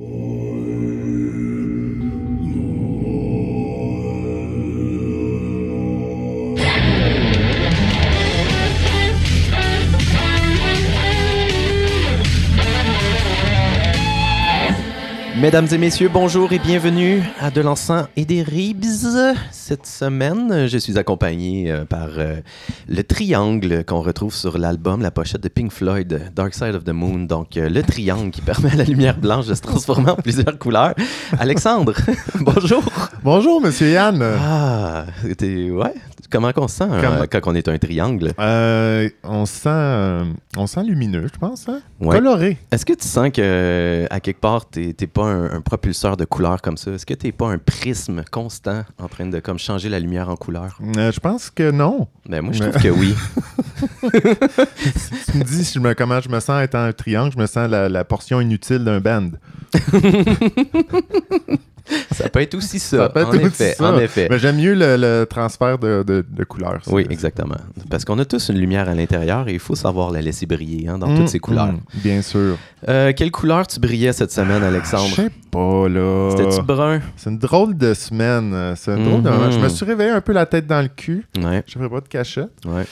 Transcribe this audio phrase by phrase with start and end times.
[0.00, 0.04] Oi,
[15.40, 18.84] Mesdames et messieurs, bonjour et bienvenue à De l'encens et des ribs.
[19.52, 22.36] Cette semaine, je suis accompagné euh, par euh,
[22.88, 26.88] le triangle qu'on retrouve sur l'album, la pochette de Pink Floyd, Dark Side of the
[26.90, 27.20] Moon.
[27.20, 30.58] Donc, euh, le triangle qui permet à la lumière blanche de se transformer en plusieurs
[30.58, 30.94] couleurs.
[31.38, 31.94] Alexandre,
[32.40, 32.82] bonjour.
[33.22, 34.20] Bonjour, monsieur Yann.
[34.22, 35.04] Ah,
[35.36, 35.94] t'es- ouais.
[36.30, 38.32] Comment qu'on se sent euh, quand on est un triangle?
[38.38, 40.24] Euh, on sent, euh,
[40.58, 41.80] on sent lumineux, je pense, hein?
[42.00, 42.16] Ouais.
[42.16, 42.58] Coloré.
[42.70, 46.24] Est-ce que tu sens que à quelque part, t'es t'es pas un, un propulseur de
[46.26, 46.90] couleurs comme ça?
[46.92, 50.36] Est-ce que t'es pas un prisme constant en train de comme changer la lumière en
[50.36, 50.78] couleur?
[50.98, 52.08] Euh, je pense que non.
[52.28, 53.14] Ben moi, je trouve que oui.
[55.30, 57.46] Tu me dis si je me, comment je me sens étant un triangle, je me
[57.46, 59.30] sens la, la portion inutile d'un band.
[62.12, 62.96] Ça peut être aussi ça.
[62.98, 63.92] Ça peut être en aussi effet, ça.
[63.92, 64.26] en effet.
[64.30, 66.80] Mais j'aime mieux le, le transfert de, de, de couleurs.
[66.88, 67.56] Oui, exactement.
[67.90, 70.88] Parce qu'on a tous une lumière à l'intérieur et il faut savoir la laisser briller
[70.88, 71.72] hein, dans Mm, toutes ses couleurs.
[71.72, 72.56] mm, bien sûr.
[72.88, 75.14] Euh, quelle couleur tu brillais cette semaine, Je Alexandre?
[75.16, 76.30] sais pas, là.
[76.36, 77.00] C'était-tu brun?
[77.16, 78.52] C'est une drôle de semaine.
[78.54, 79.30] euh, C'est un drôle de.
[79.30, 79.52] Mhm.
[79.52, 81.26] Je me suis réveillé un peu la tête dans le cul.
[81.42, 82.50] Ouais, Je ferai pas de cachette.
[82.66, 82.84] ouais.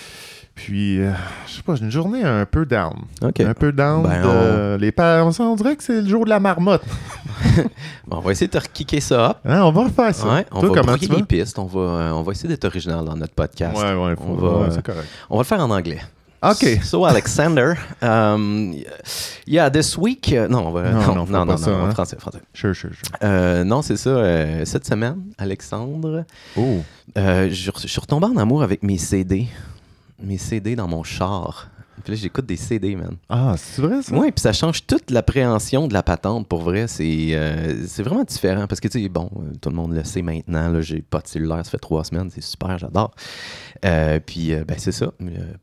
[0.57, 1.13] Puis, euh,
[1.47, 2.95] je sais pas, j'ai une journée un peu down.
[3.23, 4.03] Un peu down.
[4.03, 5.31] Ben, de- les pa- on...
[5.43, 6.83] on dirait que c'est le jour de la marmotte.
[8.07, 9.37] Bon, on va essayer de rekicker ça up.
[9.45, 10.27] Hein, on va refaire ça.
[10.27, 11.59] Ouais, on Toi, va brouiller les pistes.
[11.59, 13.77] On va, euh, on va essayer d'être original dans notre podcast.
[13.77, 15.09] Ouais, ouais, On va, ouais, c'est correct.
[15.29, 16.01] On va le faire en anglais.
[16.43, 16.67] OK.
[16.85, 18.75] So, Alexander, um,
[19.47, 20.33] yeah, this week...
[20.33, 21.91] euh, non, on va, Non, non, non, non, pas non, ça, non, hein?
[21.91, 22.41] français, français.
[22.55, 23.03] Sure, sure, sure.
[23.25, 24.11] Euh, non, c'est ça.
[24.11, 26.25] euh, cette semaine, Alexandre,
[26.57, 26.79] Oh.
[27.19, 29.49] euh, je je suis retombé en amour avec mes CD.
[30.23, 31.69] Mes CD dans mon char.
[32.05, 33.17] Puis là, j'écoute des CD, man.
[33.29, 34.15] Ah, c'est vrai, ça?
[34.15, 36.87] Oui, puis ça change toute l'appréhension de la patente, pour vrai.
[36.89, 38.67] C'est euh, c'est vraiment différent.
[38.69, 40.69] Parce que, tu sais, bon, euh, tout le monde le sait maintenant.
[40.69, 42.29] là, J'ai pas de cellulaire, ça fait trois semaines.
[42.33, 43.13] C'est super, j'adore.
[43.85, 45.11] Euh, puis, euh, ben, c'est ça.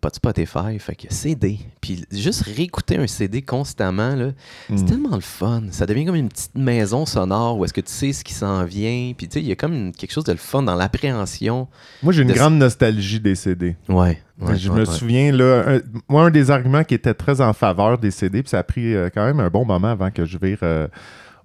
[0.02, 0.80] pas de Spotify.
[0.80, 1.60] Fait que CD.
[1.80, 4.32] Puis, juste réécouter un CD constamment, là,
[4.70, 4.86] c'est Mm.
[4.86, 5.64] tellement le fun.
[5.70, 8.66] Ça devient comme une petite maison sonore où est-ce que tu sais ce qui s'en
[8.66, 9.14] vient.
[9.16, 11.68] Puis, tu sais, il y a comme une- quelque chose de le fun dans l'appréhension.
[12.02, 13.76] Moi, j'ai une de- grande nostalgie des CD.
[13.88, 14.20] Ouais.
[14.42, 14.86] Ouais, je ouais, me ouais.
[14.86, 18.50] souviens, là, un- moi, un des arguments qui était très en faveur des CD, puis
[18.50, 20.88] ça a pris euh, quand même un bon moment avant que je vire euh,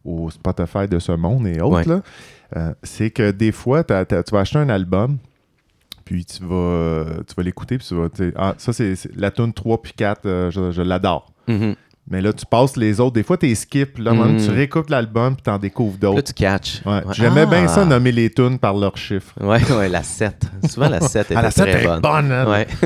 [0.05, 2.03] au Spotify de ce monde et autres,
[2.57, 5.19] euh, c'est que des fois, t'as- tu vas acheter un album,
[6.05, 9.83] puis tu vas, tu vas l'écouter, puis tu vas, ah, ça, c'est la tune 3
[9.83, 11.31] puis 4, euh, je, je l'adore.
[11.49, 11.75] Mhm.
[12.11, 13.13] Mais là, tu passes les autres.
[13.15, 13.99] Des fois, tu skip.
[13.99, 14.39] Là, Mm.
[14.45, 16.23] tu réécoutes l'album, puis t'en découvres Là, d'autres.
[16.23, 16.81] tu catches.
[16.87, 16.93] Ouais.
[17.05, 17.13] Ouais.
[17.13, 17.69] J'aimais bien Ah!
[17.69, 19.33] ça, nommer les tunes par leurs chiffres.
[19.41, 20.43] Ouais, ouais, la 7.
[20.69, 22.01] Souvent, la 7 était Ah, la très 7 est bonne.
[22.01, 22.47] bonne, hein?
[22.49, 22.67] Ouais.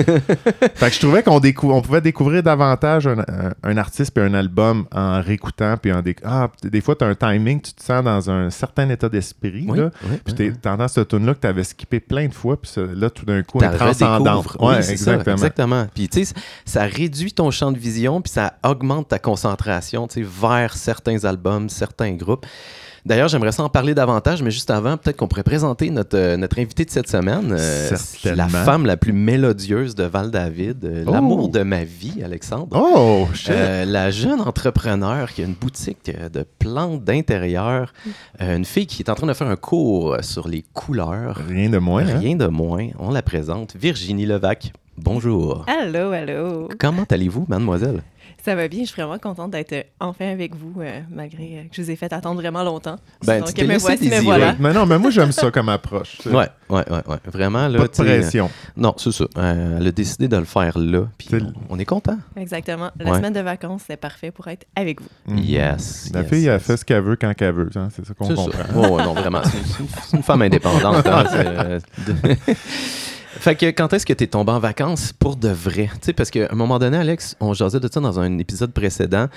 [0.74, 4.24] Fait que je trouvais qu'on décou- on pouvait découvrir davantage un, un- un artiste puis
[4.24, 5.76] un album en réécoutant.
[5.76, 8.88] Puis en ah, des fois, tu as un timing, tu te sens dans un certain
[8.90, 9.66] état d'esprit.
[9.68, 9.90] Oui, là.
[10.04, 12.60] oui, Puis oui, t'es- t'entends cette tune-là que tu avais skippé plein de fois.
[12.60, 14.46] Puis là, tout d'un coup, Tu elle est transcendante.
[14.46, 14.62] redécouvres.
[14.68, 15.34] Ouais, Oui, c'est ça, exactement.
[15.36, 15.86] exactement.
[15.94, 16.34] Puis, tu sais,
[16.64, 21.24] ça réduit ton champ de vision, puis ça augmente ta concentration, tu sais, vers certains
[21.26, 22.46] albums, certains groupes.
[23.04, 26.36] D'ailleurs, j'aimerais ça en parler davantage, mais juste avant, peut-être qu'on pourrait présenter notre, euh,
[26.38, 27.54] notre invité de cette semaine.
[27.58, 27.90] Euh,
[28.24, 31.12] la femme la plus mélodieuse de Val-David, euh, Oh.
[31.12, 32.68] l'amour de ma vie, Alexandre.
[32.80, 33.50] Oh, shit.
[33.50, 37.92] Euh, la jeune entrepreneur qui a une boutique de plantes d'intérieur,
[38.40, 41.38] euh, une fille qui est en train de faire un cours sur les couleurs.
[41.48, 42.06] Rien de moins.
[42.08, 42.18] hein?
[42.20, 42.88] Rien de moins.
[43.00, 43.74] On la présente.
[43.76, 44.72] Virginie Levac.
[44.96, 45.66] Bonjour.
[45.66, 46.68] Allô, allô.
[46.78, 48.02] Comment allez-vous, mademoiselle?
[48.44, 51.62] Ça va bien, je suis vraiment contente d'être euh, enfin avec vous, euh, malgré euh,
[51.62, 52.96] que je vous ai fait attendre vraiment longtemps.
[53.24, 54.56] Ben, Donc, tu me voici, voilà.
[54.58, 56.18] Mais non, mais moi, j'aime ça comme approche.
[56.26, 56.48] Ouais, ouais,
[56.90, 57.16] ouais, ouais.
[57.26, 57.78] Vraiment, là.
[57.78, 58.46] Pas de pression.
[58.46, 59.24] euh, Non, c'est ça.
[59.38, 61.06] Euh, elle a décidé de le faire là.
[61.18, 62.18] Puis on, on est content.
[62.36, 62.90] Exactement.
[62.98, 63.16] La Ouais.
[63.18, 65.08] semain de vacances, c'est parfait pour être avec vous.
[65.28, 65.38] Mhm.
[65.38, 66.10] Yes.
[66.12, 66.62] La yes, fille, elle yes.
[66.64, 67.70] fait ce qu'elle veut quand qu'elle veut.
[67.76, 68.50] hein, C'est ça qu'on comprend.
[68.50, 68.76] ça.
[68.76, 69.42] Ouais, ouais, non, vraiment.
[69.44, 71.06] C'est une, femme indépendante.
[71.06, 71.78] hein, euh,
[73.38, 75.90] fait que quand est-ce que tu es tombé en vacances pour de vrai?
[76.00, 79.28] Sais, parce qu'à un moment donné, Alex, on jasait de ça dans un épisode précédent,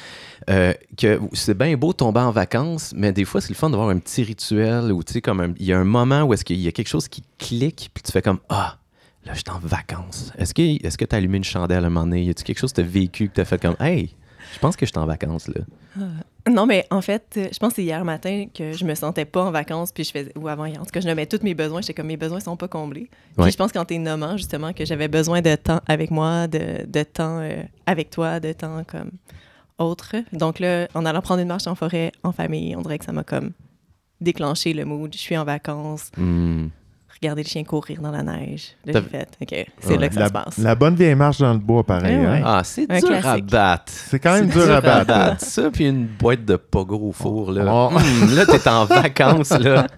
[0.50, 3.90] euh, que c'est bien beau tomber en vacances, mais des fois, c'est le fun d'avoir
[3.90, 6.72] un petit rituel sais, comme il y a un moment où est-ce qu'il y a
[6.72, 8.78] quelque chose qui clique, puis tu fais comme Ah,
[9.26, 10.32] là, je suis en vacances.
[10.38, 12.24] Est-ce que tu as allumé une chandelle à un moment donné?
[12.24, 14.16] Y a-tu quelque chose que tu as vécu, que tu as fait comme Hey,
[14.54, 15.62] je pense que je suis en vacances, là?
[16.50, 19.26] Non, mais en fait, euh, je pense que c'est hier matin que je me sentais
[19.26, 21.42] pas en vacances, puis je faisais, ou avant hier, en tout cas, je nommais tous
[21.42, 23.10] mes besoins, j'étais comme mes besoins sont pas comblés.
[23.36, 23.52] Puis Ouais.
[23.52, 27.02] je pense qu'en t'es nommant, justement, que j'avais besoin de temps avec moi, de, de
[27.04, 29.10] temps euh, avec toi, de temps comme
[29.80, 30.16] autre.
[30.34, 33.12] Donc là, en allant prendre une marche en forêt, en famille, on dirait que ça
[33.12, 33.52] m'a comme
[34.22, 35.12] déclenché le mood.
[35.14, 36.68] Je suis en vacances, Hmm.
[37.22, 38.76] Regarder le chien courir dans la neige.
[38.86, 39.98] Là, j'ai fait, OK, c'est Ouais.
[39.98, 40.58] là que ça la, se passe.
[40.58, 42.18] la bonne vieille marche dans le bois, pareil.
[42.18, 42.26] Ouais.
[42.26, 42.42] hein?
[42.46, 43.92] Ah, c'est Un dur à battre.
[43.94, 45.42] C'est quand même dur à battre.
[45.44, 47.64] Ça, puis une boîte de pogo au four, là.
[47.68, 47.96] Oh.
[47.96, 49.88] Hum, là, t'es en vacances, là.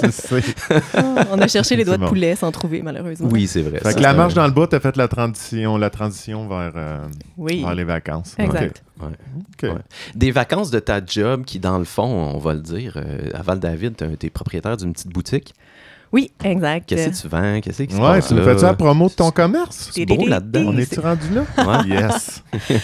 [0.00, 0.42] tu sais.
[1.30, 3.28] On a cherché les doigts de poulet sans trouver, malheureusement.
[3.30, 3.78] Oui, c'est vrai.
[3.78, 6.72] Fait Ça, que la marche dans le bois, t'as fait la transition, la transition vers,
[6.76, 7.06] euh,
[7.36, 8.34] Oui, vers les vacances.
[8.38, 8.82] exact.
[9.00, 9.08] Ouais.
[9.08, 9.62] Ok.
[9.74, 9.80] Ouais.
[10.14, 13.42] Des vacances de ta job qui, dans le fond, on va le dire, euh, à
[13.42, 15.54] Val-David, t'es propriétaire d'une petite boutique.
[16.12, 16.86] Oui, exact.
[16.88, 17.60] Qu'est-ce que tu vends?
[17.62, 19.90] Qu'est-ce qui se Ouais, passe tu fais-tu la promo de ton commerce?
[19.94, 20.64] C'est beau là-dedans.
[20.66, 21.44] On est-tu rendu là?
[21.66, 21.88] Ouais.
[21.88, 22.42] Yes.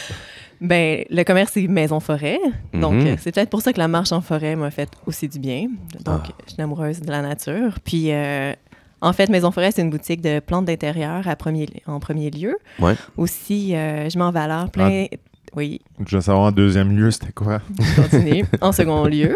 [0.60, 2.40] Ben, le commerce, c'est Maison-Forêt.
[2.74, 3.06] Donc, Mhm.
[3.06, 5.68] euh, c'est peut-être pour ça que la marche en forêt m'a fait aussi du bien.
[6.04, 6.32] Donc, Ah.
[6.48, 7.78] je suis amoureuse de la nature.
[7.84, 8.52] Puis, euh,
[9.00, 12.56] en fait, Maison-Forêt, c'est une boutique de plantes d'intérieur à premier, en premier lieu.
[12.80, 12.94] Ouais.
[13.16, 15.06] Aussi, euh, je mets en valeur plein...
[15.12, 15.16] Ah.
[15.58, 17.58] Oui, Je veux savoir en deuxième lieu, c'était quoi?
[17.80, 18.44] je continue.
[18.60, 19.34] en second lieu,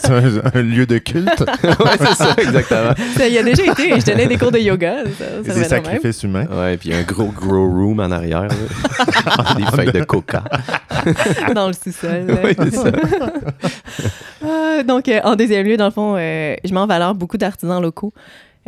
[0.00, 0.22] C'est un,
[0.54, 1.28] un lieu de culte?
[1.62, 2.94] Ouais, c'est ça, exactement.
[3.18, 4.00] ça y a déjà été.
[4.00, 5.04] Je donnais des cours de yoga.
[5.18, 6.46] Ça, ça et des sacrifices humains?
[6.50, 8.48] Ouais, puis un gros grow room en arrière.
[9.58, 10.42] Des feuilles de coca.
[11.54, 12.24] dans le sous-sol.
[12.42, 12.90] Oui, c'est ça.
[14.44, 17.36] Ah, donc, euh, en deuxième lieu, dans le fond, euh, je mets en valeur beaucoup
[17.36, 18.12] d'artisans locaux.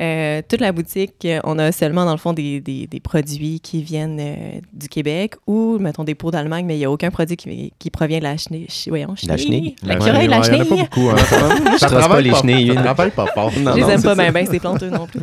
[0.01, 3.61] Euh, toute la boutique, euh, on a seulement, dans le fond, des, des- des produits
[3.61, 4.35] qui viennent euh,
[4.73, 7.91] du Québec ou, mettons, des pots d'Allemagne, mais il n'y a aucun produit qui, qui
[7.91, 8.67] provient de la chenille.
[8.89, 9.47] Voyons, La chenille.
[9.57, 9.77] chenille?
[9.85, 10.81] La Ouais, chenille, la ouais, il y en a pas chenille.
[10.83, 11.09] beaucoup.
[11.11, 11.17] Hein.
[11.19, 12.75] Ça, Je ça trace pas travaille les chenilles.
[12.75, 13.51] Ça travaille pas fort.
[13.51, 15.21] Je les aime pas bien, c'est planteux non plus.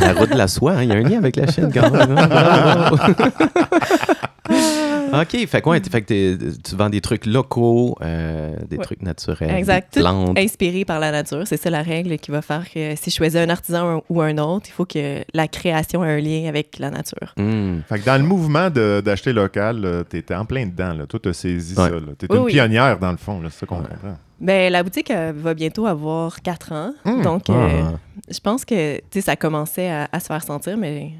[0.00, 1.90] La route de la soie, hein, il y a un lien avec la Chine quand
[1.90, 2.16] même.
[5.22, 5.76] OK, fait quoi?
[5.80, 8.84] Fait que tu vends des trucs locaux, euh, des Ouais.
[8.84, 9.92] trucs naturels, Exact.
[9.94, 10.38] des Tout plantes.
[10.38, 11.42] inspiré par la nature.
[11.46, 14.36] C'est ça la règle qui va faire que si je choisis un artisan ou un
[14.38, 17.34] autre, il faut que la création ait un lien avec la nature.
[17.36, 17.80] Hmm.
[17.88, 20.92] Fait que dans le mouvement d'acheter local, là, t'étais en plein dedans.
[20.94, 21.06] Là.
[21.06, 21.88] Toi, t'as saisi Ouais.
[21.88, 21.94] ça.
[21.94, 22.00] là.
[22.18, 22.52] T'es Oui, une oui.
[22.52, 23.40] pionnière, dans le fond.
[23.40, 23.88] là, C'est ça qu'on Ouais.
[23.88, 24.16] comprend.
[24.40, 26.92] Ben, la boutique euh, va bientôt avoir quatre ans.
[27.04, 27.22] Hmm.
[27.22, 27.92] Donc, euh, Ah.
[28.30, 31.12] je pense que tu ça commençait à, à se faire sentir, mais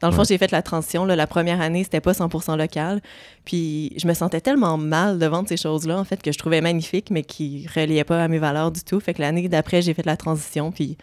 [0.00, 0.26] dans le fond, Ouais.
[0.28, 1.04] j'ai fait la transition.
[1.04, 1.16] là.
[1.16, 3.00] la première année, c'était pas 100% local.
[3.44, 6.60] Puis, je me sentais tellement mal de vendre ces choses-là, en fait, que je trouvais
[6.60, 9.00] magnifiques, mais qui reliaient pas à mes valeurs du tout.
[9.00, 10.70] Fait que l'année d'après, j'ai fait la transition.
[10.70, 10.96] Puis,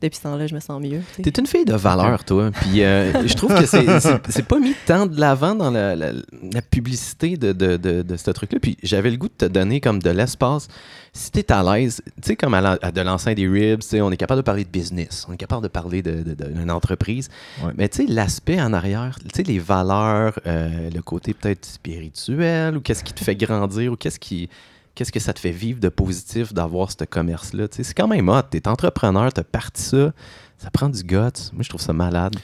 [0.00, 1.02] depuis ce temps-là, je me sens mieux.
[1.22, 2.50] T'es une fille de valeur, toi.
[2.52, 6.12] Puis euh, je trouve que c'est- pas mis tant de l'avant dans la, la-
[6.52, 8.58] la publicité de, de, de, de ce truc-là.
[8.62, 10.68] Puis j'avais le goût de te donner comme de l'espace.
[11.12, 14.00] Si t'es à l'aise, tu sais, comme à, la- à de l'enceinte des ribs, tu
[14.00, 16.44] on est capable de parler de business, on est capable de parler de- de- de-
[16.52, 17.28] d'une entreprise.
[17.64, 17.72] Ouais.
[17.76, 22.76] Mais tu sais, l'aspect en arrière, tu sais, les valeurs, euh, le côté peut-être spirituel,
[22.76, 24.48] ou qu'est-ce qui te fait grandir, ou qu'est-ce qui.
[24.96, 27.68] Qu'est-ce que ça te fait vivre de positif d'avoir ce commerce-là?
[27.68, 28.42] Tu sais, C'est quand même hot.
[28.50, 30.12] T'es entrepreneur, t'as parti ça.
[30.58, 31.16] Ça prend du guts.
[31.52, 32.34] Moi, je trouve ça malade.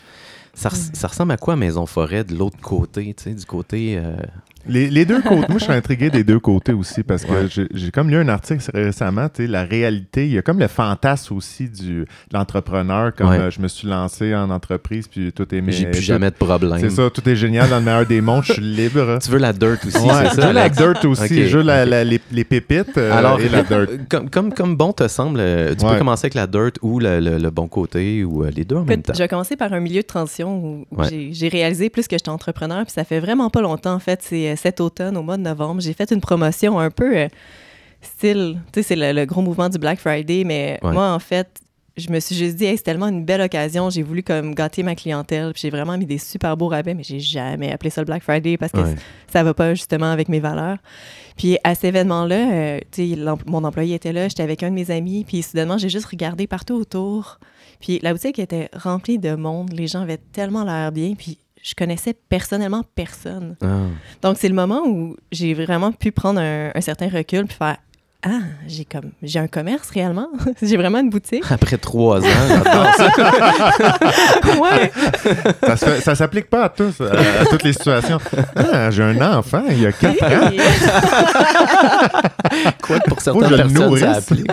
[0.55, 3.99] Ça, res- ça ressemble à quoi Maison Forêt de l'autre côté, tu sais, du côté.
[3.99, 4.17] euh,
[4.69, 7.47] Les, les deux côtés, moi je suis intrigué des deux côtés aussi parce que Ouais.
[7.49, 10.59] j'ai- j'ai comme lu un article récemment, tu sais, la réalité, il y a comme
[10.59, 13.39] le fantasme aussi du, de l'entrepreneur, comme Ouais.
[13.39, 16.37] euh, je me suis lancé en entreprise puis tout est J'ai plus tout- jamais de
[16.37, 16.79] problème.
[16.81, 19.19] C'est ça, tout est génial dans le meilleur des mondes, je suis libre.
[19.23, 20.47] Tu veux la dirt aussi, Ouais, c'est je ça?
[20.49, 23.63] veux la dirt aussi, je veux la- la- les, les pépites euh, Alors, et la
[23.63, 23.87] dirt.
[24.09, 25.93] comme, comme, comme bon te semble, euh, tu Ouais.
[25.93, 28.85] peux commencer avec la dirt ou le, le- le bon côté ou les deux en
[28.85, 29.13] même temps.
[29.15, 31.09] je vais commencer par un milieu de transition où, où Ouais.
[31.31, 34.21] j'ai- réalisé plus que j'étais entrepreneur, puis ça fait vraiment pas longtemps, en fait.
[34.23, 37.29] C'est cet automne, au mois de novembre, j'ai fait une promotion un peu euh,
[38.03, 40.93] style, tu sais, c'est le, le gros mouvement du Black Friday, mais Ouais.
[40.93, 41.49] moi, en fait,
[41.97, 44.83] je me suis juste dit, Hey, c'est tellement une belle occasion, j'ai voulu comme gâter
[44.83, 48.03] ma clientèle, puis j'ai vraiment mis des super beaux rabais, mais j'ai jamais appelé ça
[48.03, 48.95] le Black Friday parce que Ouais.
[49.33, 50.77] ça va pas justement avec mes valeurs.
[51.39, 54.75] Puis à cet événement-là, euh, tu sais, mon employé était là, j'étais avec un de
[54.75, 57.39] mes amis, puis soudainement, j'ai juste regardé partout autour.
[57.81, 61.75] Puis la boutique était remplie de monde, les gens avaient tellement l'air bien, puis je
[61.75, 63.57] connaissais personnellement personne.
[63.61, 63.87] Ah.
[64.23, 67.79] Donc c'est le moment où j'ai vraiment pu prendre un, un certain recul puis faire
[68.23, 70.29] ah, j'ai comme j'ai un commerce réellement,
[70.63, 71.45] j'ai vraiment une boutique?
[71.49, 72.25] Après trois ans,
[74.63, 74.91] ouais.
[75.77, 78.19] Ça, ça s'applique pas à tous, à, à toutes les situations.
[78.57, 80.51] Ah, j'ai un enfant, il y a quatre ans.
[82.83, 84.51] Quoi que pour certaines personnes, ça applique.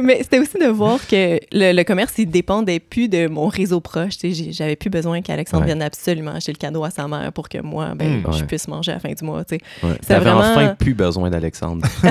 [0.02, 3.80] mais c'était aussi de voir que le, le commerce, il dépendait plus de mon réseau
[3.80, 4.18] proche.
[4.18, 5.66] Tu sais, j'ai- J'avais plus besoin qu'Alexandre Ouais.
[5.68, 8.32] vienne absolument acheter le cadeau à sa mère pour que moi, ben, Mm.
[8.32, 8.46] je Ouais.
[8.46, 9.44] puisse manger à la fin du mois.
[9.44, 9.86] tu sais.
[9.86, 9.96] Ouais.
[10.06, 11.86] T'avais vraiment- enfin plus besoin d'Alexandre.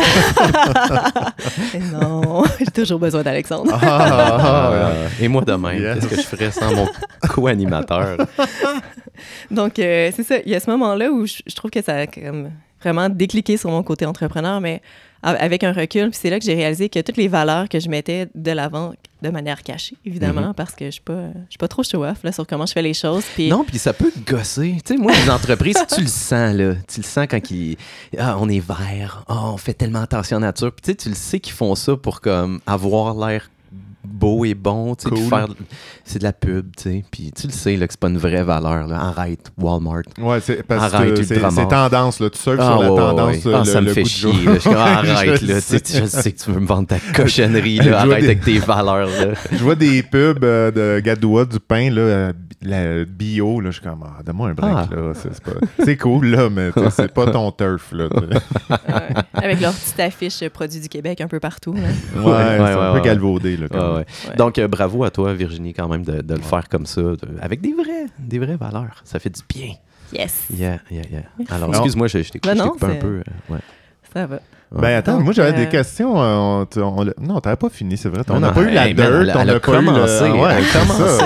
[1.91, 3.71] Non, j'ai toujours besoin d'Alexandre.
[3.73, 5.81] Ah, ah, ah, Euh, et moi de même.
[5.81, 5.95] Yes.
[5.99, 6.87] Qu'est-ce que je ferais sans mon
[7.29, 8.17] co-animateur?
[9.51, 10.35] Donc, euh, c'est ça.
[10.45, 12.51] Il y a ce moment-là où je, je trouve que ça a comme
[12.87, 14.81] vraiment décliqué sur mon côté entrepreneur, mais
[15.21, 16.09] avec un recul.
[16.09, 18.93] Puis c'est là que j'ai réalisé que toutes les valeurs que je mettais de l'avant,
[19.21, 22.31] de manière cachée, évidemment, parce que je suis pas, je suis pas trop show-off là,
[22.31, 23.23] sur comment je fais les choses.
[23.35, 24.77] Puis Non, puis ça peut te gosser.
[24.85, 26.75] Tu sais, moi, les entreprises, tu le sens, là.
[26.87, 27.77] Tu le sens quand ils...
[28.17, 29.23] Ah, on est vert.
[29.27, 30.71] Ah, on fait tellement attention à la nature.
[30.71, 33.49] Puis tu sais, tu le sais qu'ils font ça pour comme avoir l'air
[34.07, 35.29] beau et bon, tu sais, Cool.
[35.29, 35.47] faire...
[36.03, 37.03] C'est de la pub, tu sais.
[37.11, 38.97] Puis tu le sais, là, que c'est pas une vraie valeur, là.
[39.01, 40.03] Arrête, Walmart.
[40.17, 42.29] Ouais, c'est parce Arrête, que c'est tendance, là.
[42.29, 43.51] Tu surfes Ah, sur la ouais, tendance, ouais.
[43.53, 44.53] Ah, le, ça me le fait chier, là.
[44.55, 44.73] Je suis comme,
[45.03, 45.55] Je arrête, là.
[45.55, 45.99] Tu sais, sais.
[46.01, 47.99] je sais que tu veux me vendre ta cochonnerie, Je là.
[48.01, 49.33] Arrête des- avec tes valeurs, là.
[49.51, 53.75] Je vois des pubs euh, de Gadoua, du pain, là, euh, la bio, là, je
[53.79, 54.87] suis comme, ah, donne-moi un break, Ah.
[54.95, 55.13] là.
[55.13, 58.05] C'est c'est pas- c'est cool, là, mais c'est pas ton turf, là.
[58.11, 58.79] euh,
[59.33, 61.73] avec leur petite affiche produits du Québec un peu partout.
[61.73, 61.81] là.
[61.81, 63.67] Ouais, Ouais, c'est ouais, un ouais, peu galvaudé, là.
[63.69, 63.93] quand Ouais, même.
[63.97, 64.05] ouais.
[64.29, 64.35] Ouais.
[64.37, 67.17] Donc, euh, bravo à toi, Virginie, quand même, de, de le faire comme ça, de-
[67.41, 69.01] avec des vrais, des vraies valeurs.
[69.03, 69.73] Ça fait du bien.
[70.13, 71.21] Yes, Yeah, yeah, yeah.
[71.49, 73.07] Alors, excuse-moi, je, je t'ai Ben coupé un c'est- peu.
[73.19, 73.59] euh, ouais.
[74.13, 74.39] ça va.
[74.71, 76.21] Ben attends, Donc, moi j'avais euh, des questions.
[76.21, 78.23] euh, on on l'a- non, t'avais pas fini, c'est vrai.
[78.29, 79.59] On n'a pas eu la dirt, on elle a n'a pas eu le...
[79.85, 81.23] commencé, Ah ouais, elle a c'est commencé.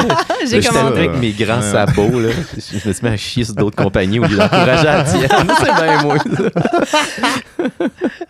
[0.50, 1.72] J'ai j'étais avec mes grands Ouais.
[1.72, 2.20] sabots.
[2.20, 2.30] Là.
[2.56, 5.28] Je, je me suis mis à chier sur d'autres compagnies au lieu d'encourager à tienne.
[5.60, 7.42] C'est bien moi, ça.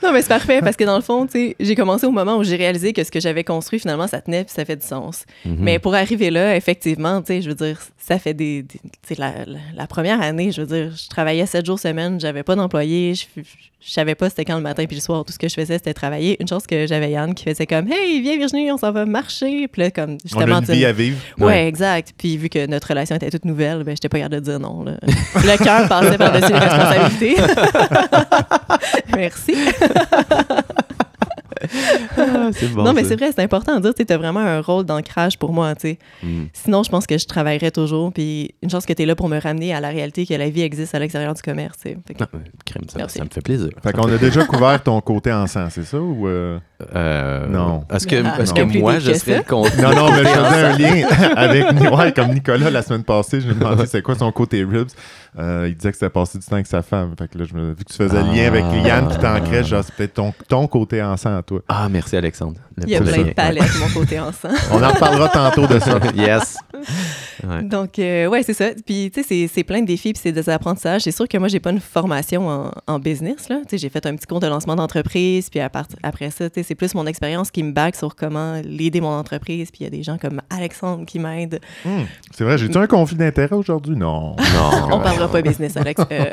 [0.03, 2.37] Non, mais c'est parfait parce que dans le fond, tu sais, j'ai commencé au moment
[2.37, 4.85] où j'ai réalisé que ce que j'avais construit, finalement, ça tenait puis ça fait du
[4.85, 5.25] sens.
[5.45, 5.57] Mhm.
[5.59, 8.63] Mais pour arriver là, effectivement, tu sais, je veux dire, ça fait des.
[8.63, 9.31] des- tu sais, la,
[9.75, 13.41] la- première année, je veux dire, je travaillais sept jours semaine, j'avais pas d'employé, je,
[13.83, 15.23] je savais pas c'était quand le matin puis le soir.
[15.25, 16.37] Tout ce que je faisais, c'était travailler.
[16.39, 19.67] Une chose que j'avais Yann qui faisait comme Hey, viens Virginie, on s'en va marcher.
[19.67, 21.17] Puis là, comme, On justement, a une vie à vivre.
[21.37, 21.67] Ouais, Ouais.
[21.67, 22.00] exact.
[22.17, 24.83] Puis vu que notre relation était toute nouvelle, ben, j'étais pas capable de dire non.
[25.35, 27.35] Le cœur passait par-dessus les responsabilités.
[29.15, 29.55] Merci.
[32.49, 32.83] Ah, bon.
[32.83, 35.53] non, mais c'est vrai, c'est important de dire, tu as vraiment un rôle d'ancrage pour
[35.53, 35.99] moi, tu sais.
[36.23, 36.43] Mm.
[36.53, 38.11] Sinon, je pense que je travaillerais toujours.
[38.13, 40.49] Puis une chance que tu es là pour me ramener à la réalité que la
[40.49, 41.97] vie existe à l'extérieur du commerce, tu sais.
[42.07, 42.27] Fait que- Non,
[42.65, 43.17] crème, ça, Merci.
[43.19, 43.69] ça me fait plaisir.
[43.83, 45.99] Fait qu'on a déjà couvert ton côté encens, c'est ça?
[45.99, 46.59] Ou euh?
[46.95, 47.83] Euh, Non.
[47.93, 48.65] Est-ce que, Ah, est-ce non.
[48.65, 52.11] que Plus moi, je serais contre Non, non, mais je faisais un lien avec ouais,
[52.13, 53.39] comme Nicolas la semaine passée.
[53.41, 54.89] Je lui ai demandé c'est quoi son côté ribs.
[55.39, 57.13] Euh, il disait que c'était passé du temps avec sa femme.
[57.17, 58.87] Fait que là, je me, vu que tu faisais le lien avec Ah.
[58.87, 61.61] Yann qui t'ancrait, genre, c'est peut-être ton, ton côté encens à toi.
[61.69, 62.61] Ah, merci, Alexandre.
[62.77, 64.55] Le Il y a plein de palettes de mon côté ensemble.
[64.71, 65.99] On en reparlera tantôt de ça.
[66.15, 66.55] yes.
[67.45, 67.63] Ouais.
[67.63, 68.69] Donc, euh, ouais, c'est ça.
[68.85, 71.01] Puis, tu sais, c'est- c'est plein de défis puis c'est des apprentissages.
[71.01, 73.57] C'est sûr que moi, j'ai pas une formation en, en business, là.
[73.63, 76.49] Tu sais, j'ai fait un petit cours de lancement d'entreprise, puis à part- après ça,
[76.49, 79.69] tu sais, c'est plus mon expérience qui me bague sur comment l'aider mon entreprise.
[79.71, 81.59] Puis il y a des gens comme Alexandre qui m'aident.
[81.83, 83.95] Hmm, C'est vrai, j'ai-tu un conflit d'intérêt aujourd'hui?
[83.95, 84.35] Non.
[84.53, 84.95] Non.
[84.97, 86.01] On parlera pas business, Alex.
[86.11, 86.25] Euh,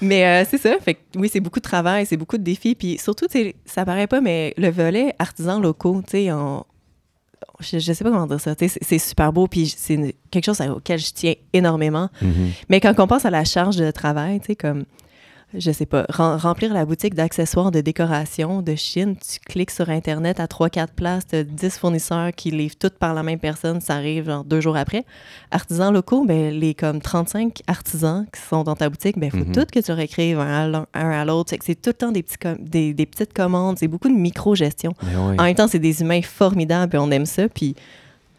[0.00, 0.74] mais euh, c'est ça.
[0.82, 2.74] Fait que oui, c'est beaucoup de travail, c'est beaucoup de défis.
[2.74, 6.64] Puis surtout, tu sais, ça paraît pas, mais le volet artisans locaux, tu sais, on-
[7.60, 8.54] je, je sais pas comment dire ça.
[8.58, 12.08] C'est super beau, puis c'est quelque chose auquel je tiens énormément.
[12.20, 12.50] Mhm.
[12.68, 14.84] Mais quand on pense à la charge de travail, tu sais, comme,
[15.54, 19.90] je sais pas, rem- remplir la boutique d'accessoires de décoration de Chine, tu cliques sur
[19.90, 23.94] Internet à 3-4 places, tu 10 fournisseurs qui livrent toutes par la même personne, ça
[23.94, 25.04] arrive genre deux jours après.
[25.50, 29.52] Artisans locaux, ben, les comme 35 artisans qui sont dans ta boutique, ben, faut Mhm.
[29.52, 31.54] tout que tu leur écrives un à l'autre.
[31.62, 34.92] C'est tout le temps des, petits des, des petites commandes, c'est beaucoup de micro-gestion.
[35.38, 37.48] En même temps, c'est des humains formidables et on aime ça.
[37.48, 37.74] Puis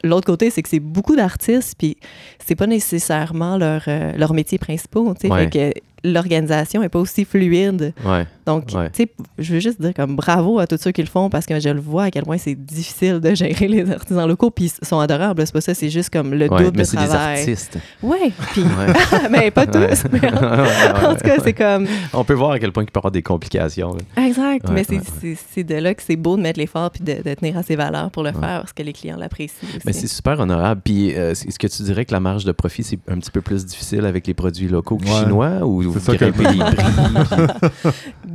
[0.03, 1.97] l'autre côté, c'est que c'est beaucoup d'artistes, puis
[2.45, 5.03] c'est pas nécessairement leur, euh, leur métier principal.
[5.15, 5.31] tu sais.
[5.33, 5.49] Ouais.
[5.49, 7.93] Fait que l'organisation est pas aussi fluide.
[8.05, 8.25] Ouais.
[8.45, 8.89] Donc, Ouais.
[8.91, 11.45] tu sais, je veux juste dire comme bravo à tous ceux qui le font parce
[11.45, 14.49] que je le vois à quel point c'est difficile de gérer les artisans locaux.
[14.51, 16.87] Puis ils sont adorables, c'est pas ça, c'est juste comme le Ouais, double mais de
[16.87, 17.39] c'est des travail.
[17.39, 17.77] artistes.
[18.01, 18.69] Ouais, puis Ouais.
[19.31, 19.73] mais pas tous.
[20.03, 20.19] Ouais.
[20.21, 22.83] mais en, Ouais, ouais, en tout cas, c'est comme On peut voir à quel point
[22.83, 23.95] il peut y avoir des complications.
[24.17, 24.25] là.
[24.27, 24.67] exact.
[24.67, 27.03] Ouais, mais c'est ouais, c'est- c'est de là que c'est beau de mettre l'effort puis
[27.03, 28.39] de, de tenir à ses valeurs pour le Ouais.
[28.39, 29.67] faire parce que les clients l'apprécient.
[29.67, 29.79] aussi.
[29.85, 30.81] Mais c'est super honorable.
[30.83, 33.41] Puis, euh, est-ce que tu dirais que la marge de profit, c'est un petit peu
[33.41, 35.19] plus difficile avec les produits locaux que Ouais.
[35.19, 36.75] chinois ou vous C'est ça que- grimpez les prix?
[36.75, 37.83] Puis-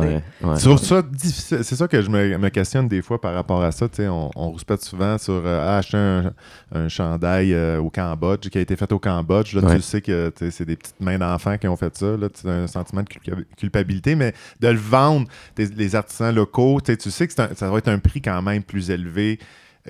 [0.00, 0.56] ouais, ouais.
[0.56, 1.58] Tu trouves ça difficile?
[1.62, 3.88] C'est ça que je me, me questionne des fois par rapport à ça.
[3.88, 6.32] Tu sais, on, on rouspète souvent sur euh, ah, acheter un,
[6.72, 9.54] un chandail euh, au Cambodge qui a été fait au Cambodge.
[9.54, 9.70] Là, Ouais.
[9.70, 12.16] Tu le sais que c'est des petites mains d'enfants qui ont fait ça.
[12.16, 15.26] Là, tu as un sentiment de culpa- culpabilité, mais de le vendre,
[15.56, 18.40] les artisans locaux, tu sais, tu sais que un- ça va être un prix quand
[18.42, 19.38] même plus élevé.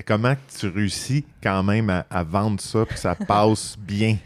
[0.06, 4.16] Comment tu réussis quand même à, à vendre ça puis que ça passe bien?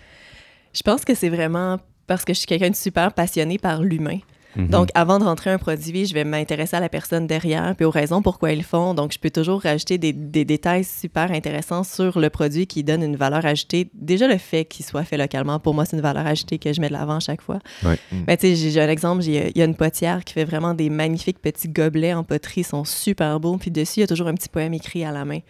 [0.73, 4.19] Je pense que c'est vraiment parce que je suis quelqu'un de super passionné par l'humain.
[4.57, 4.69] Mhm.
[4.69, 7.91] Donc, avant de rentrer un produit, je vais m'intéresser à la personne derrière, puis aux
[7.91, 8.95] raisons pourquoi ils le font.
[8.95, 13.03] Donc, je peux toujours rajouter des, des détails super intéressants sur le produit qui donne
[13.03, 13.91] une valeur ajoutée.
[13.95, 16.81] Déjà, le fait qu'il soit fait localement, pour moi, c'est une valeur ajoutée que je
[16.81, 17.59] mets de l'avant à chaque fois.
[17.85, 17.99] Ouais.
[18.13, 18.17] Mm.
[18.27, 20.91] Mais tu sais, j'ai un exemple, il y a une potière qui fait vraiment des
[20.91, 24.29] magnifiques petits gobelets en poterie, ils sont super beaux, puis dessus, il y a toujours
[24.29, 25.41] un petit poème écrit à la main.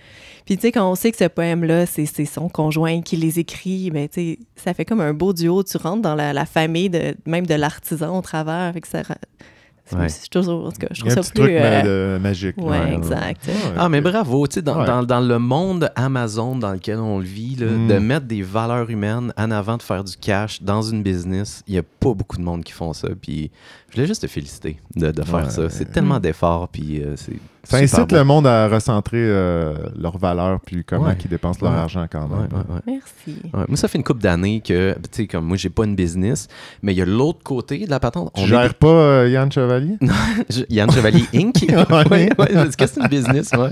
[0.47, 3.39] Puis tu sais, quand on sait que ce poème-là, c'est c'est son conjoint qui les
[3.39, 6.47] écrit, ben tu sais, ça fait comme un beau duo, tu rentres dans la, la
[6.47, 9.99] famille de, même de l'artisan au travers, avec ça...
[9.99, 10.07] Ouais.
[10.31, 11.41] toujours, en tout cas, je trouve un ça plus...
[11.41, 12.57] truc euh, magique.
[12.57, 12.93] ouais, là.
[12.95, 13.47] exact.
[13.47, 13.53] Ouais.
[13.77, 14.87] Ah, mais bravo, tu sais, dans, Ouais.
[14.87, 17.89] dans, dans le monde Amazon dans lequel on le vit, là, Mm.
[17.89, 21.73] de mettre des valeurs humaines en avant de faire du cash dans une business, il
[21.73, 23.09] n'y a pas beaucoup de monde qui font ça.
[23.21, 23.51] Puis
[23.91, 25.51] je voulais juste te féliciter de, de faire Ouais.
[25.51, 25.69] ça.
[25.69, 26.21] C'est tellement Mm.
[26.23, 27.37] d'efforts, puis euh, c'est.
[27.65, 28.17] Ça incite beau.
[28.17, 31.17] le monde à recentrer euh, leurs valeurs puis comment Ouais.
[31.25, 31.79] ils dépensent leur Ouais.
[31.79, 32.41] argent quand même.
[32.53, 32.81] ouais, ouais.
[32.87, 33.41] Merci.
[33.53, 35.95] Ouais, moi, ça fait une couple d'années que, tu sais, comme moi, j'ai pas une
[35.97, 36.49] business,
[36.83, 38.31] mais il y a l'autre côté de la patente.
[38.35, 39.97] Tu On est gères pas euh, Yann Chevalier?
[40.51, 41.55] Je- Yann Chevalier Inc.
[42.11, 43.71] Ouais, parce que c'est une business, ouais.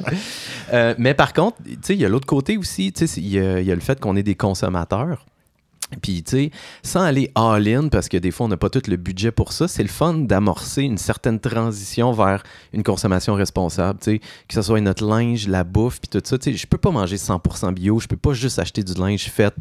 [0.72, 3.26] Euh, mais par contre, tu sais, il y a l'autre côté aussi, tu sais, il
[3.28, 3.38] y, y
[3.72, 5.24] a le fait qu'on est des consommateurs.
[6.00, 6.50] Puis, tu sais,
[6.82, 9.68] sans aller all-in, parce que des fois, on n'a pas tout le budget pour ça,
[9.68, 14.62] c'est le fun d'amorcer une certaine transition vers une consommation responsable, tu sais, que ce
[14.62, 16.38] soit notre linge, la bouffe, puis tout ça.
[16.38, 19.24] Tu sais, je peux pas manger 100% bio, je peux pas juste acheter du linge
[19.30, 19.54] fait,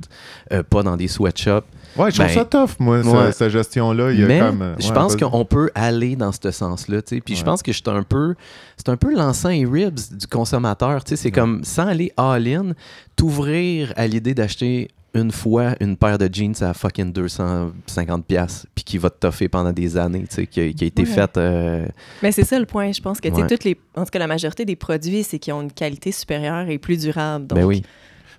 [0.52, 1.66] euh, pas dans des sweatshops.
[1.98, 3.32] Ouais, je trouve Ben, ça tough, moi, ouais.
[3.34, 4.14] cette gestion-là.
[4.14, 7.22] Mais comme, je pense qu'on peut aller dans ce sens-là, tu sais.
[7.22, 8.36] Puis je pense que je suis un peu,
[8.78, 11.16] c'est un peu l'encens et ribs du consommateur, tu sais.
[11.16, 12.74] C'est comme sans aller all-in,
[13.16, 18.84] t'ouvrir à l'idée d'acheter une fois une paire de jeans à fucking 250 pièces puis
[18.84, 21.08] qui va te toffer pendant des années, tu sais, qui, a- qui a été Ouais.
[21.10, 21.38] faite.
[21.38, 21.86] euh,
[22.24, 22.92] Mais c'est ça le point.
[22.92, 23.48] Je pense que, Ouais.
[23.48, 26.70] toutes les, en tout cas, la majorité des produits, c'est qu'ils ont une qualité supérieure
[26.70, 27.48] et plus durable.
[27.48, 27.84] Donc, ben oui,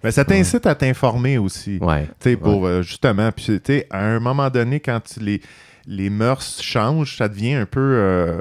[0.03, 1.79] Mais ça t'incite à t'informer aussi.
[1.81, 2.07] ouais.
[2.21, 5.41] Tu sais, pour euh, justement, puis tu sais, à un moment donné, quand les,
[5.87, 8.39] les mœurs changent, ça devient un peu euh,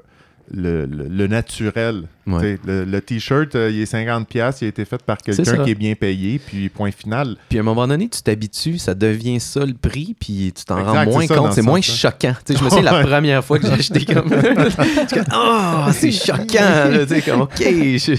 [0.54, 2.04] le, le- le naturel.
[2.28, 2.60] Ouais.
[2.66, 5.58] Le, le t-shirt, euh, il est 50$, piastres, il a été fait par quelqu'un ça.
[5.58, 7.36] qui est bien payé, puis point final.
[7.50, 10.84] Puis à un moment donné, tu t'habitues, ça devient ça le prix, puis tu t'en
[10.84, 12.12] rends moins ça, compte, c'est ce moins sens-là.
[12.12, 12.36] choquant.
[12.46, 14.30] Tu sais, je me souviens la première fois que j'ai acheté comme.
[15.34, 16.90] Oh, c'est choquant!
[16.90, 18.18] là, comme, OK, je suis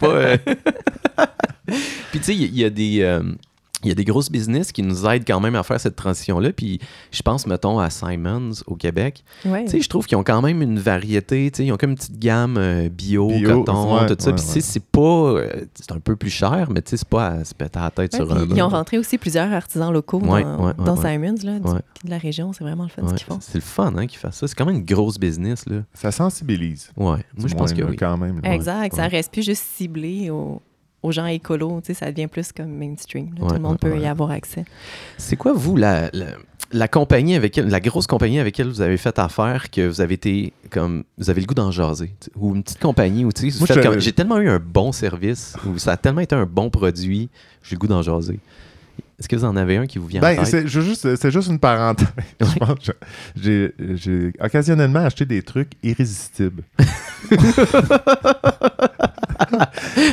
[0.00, 0.06] pas.
[0.08, 0.36] euh,
[2.10, 3.02] puis tu sais, il y, il y a des.
[3.02, 3.22] euh,
[3.84, 6.52] il y a des grosses business qui nous aident quand même à faire cette transition-là.
[6.52, 6.80] Puis
[7.12, 9.22] je pense, mettons, à Simons au Québec.
[9.44, 9.64] ouais.
[9.64, 11.50] Tu sais, je trouve qu'ils ont quand même une variété.
[11.50, 14.30] Tu sais, ils ont comme une petite gamme euh, bio, Bio, coton, ouais, tout ça.
[14.30, 15.00] ouais, Puis c'est pas.
[15.00, 17.90] euh, c'est un peu plus cher, mais tu sais, c'est pas à se péter la
[17.90, 18.46] tête Ouais, sur un.
[18.46, 21.12] ils ont rentré aussi plusieurs artisans locaux Ouais, dans, ouais, ouais, dans ouais.
[21.12, 21.80] Simons, là, du- Ouais.
[22.04, 22.52] de la région.
[22.52, 23.38] C'est vraiment le fun Ouais, ce qu'ils font.
[23.40, 24.48] c'est le fun hein, qu'ils fassent ça.
[24.48, 25.66] C'est quand même une grosse business.
[25.66, 25.82] Là.
[25.94, 26.90] Ça sensibilise.
[26.96, 27.96] Ouais, moi je pense que oui.
[27.96, 28.40] quand même.
[28.42, 28.52] là.
[28.54, 28.94] Exact.
[28.94, 30.60] Ça reste plus juste ciblé aux,
[31.04, 31.80] aux gens écolos.
[31.82, 33.30] Tu sais, ça devient plus comme mainstream.
[33.36, 33.42] là.
[33.42, 34.00] Ouais, Tout le monde ouais, peut ouais.
[34.02, 34.64] y avoir accès.
[35.18, 36.26] C'est quoi, vous, la, la,
[36.72, 40.00] la compagnie avec elle- la grosse compagnie avec laquelle vous avez fait affaire que vous
[40.00, 41.04] avez été comme.
[41.18, 42.12] Vous avez le goût d'en jaser?
[42.36, 43.66] Ou une petite compagnie où tu sais,
[43.98, 47.28] j'ai tellement eu un bon service, ou ça a tellement été un bon produit,
[47.62, 48.40] j'ai le goût d'en jaser.
[49.18, 50.46] Est-ce que vous en avez un qui vous vient en Ben, tête?
[50.46, 52.08] c'est juste, c'est juste une parenthèse.
[53.40, 56.62] J'ai j'ai occasionnellement acheté des trucs irrésistibles.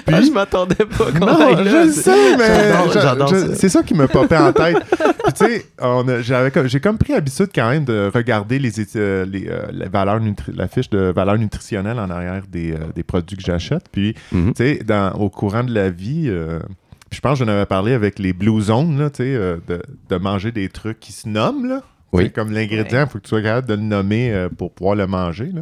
[0.08, 1.72] Ah, je m'attendais pas qu'on Non, aille là.
[1.72, 3.56] je le sais, mais J'adore- ça.
[3.56, 4.78] c'est ça qui me popait en tête.
[4.80, 8.60] Puis, tu sais, on a- j'avais comme- j'ai comme pris l'habitude quand même de regarder
[8.60, 12.74] les, euh, les, euh, les valeurs nutri- la fiche de valeur nutritionnelle en arrière des,
[12.74, 13.86] euh, des produits que j'achète.
[13.92, 14.54] Puis, Mhm.
[14.54, 14.80] tu sais,
[15.16, 18.62] au courant de la vie, puis je pense que j'en avais parlé avec les Blue
[18.62, 21.82] Zones, là, tu sais, euh, de, de manger des trucs qui se nomment, là.
[22.14, 22.32] Oui.
[22.32, 25.08] Comme l'ingrédient, il faut que tu sois capable de le nommer euh, pour pouvoir le
[25.08, 25.62] manger, là.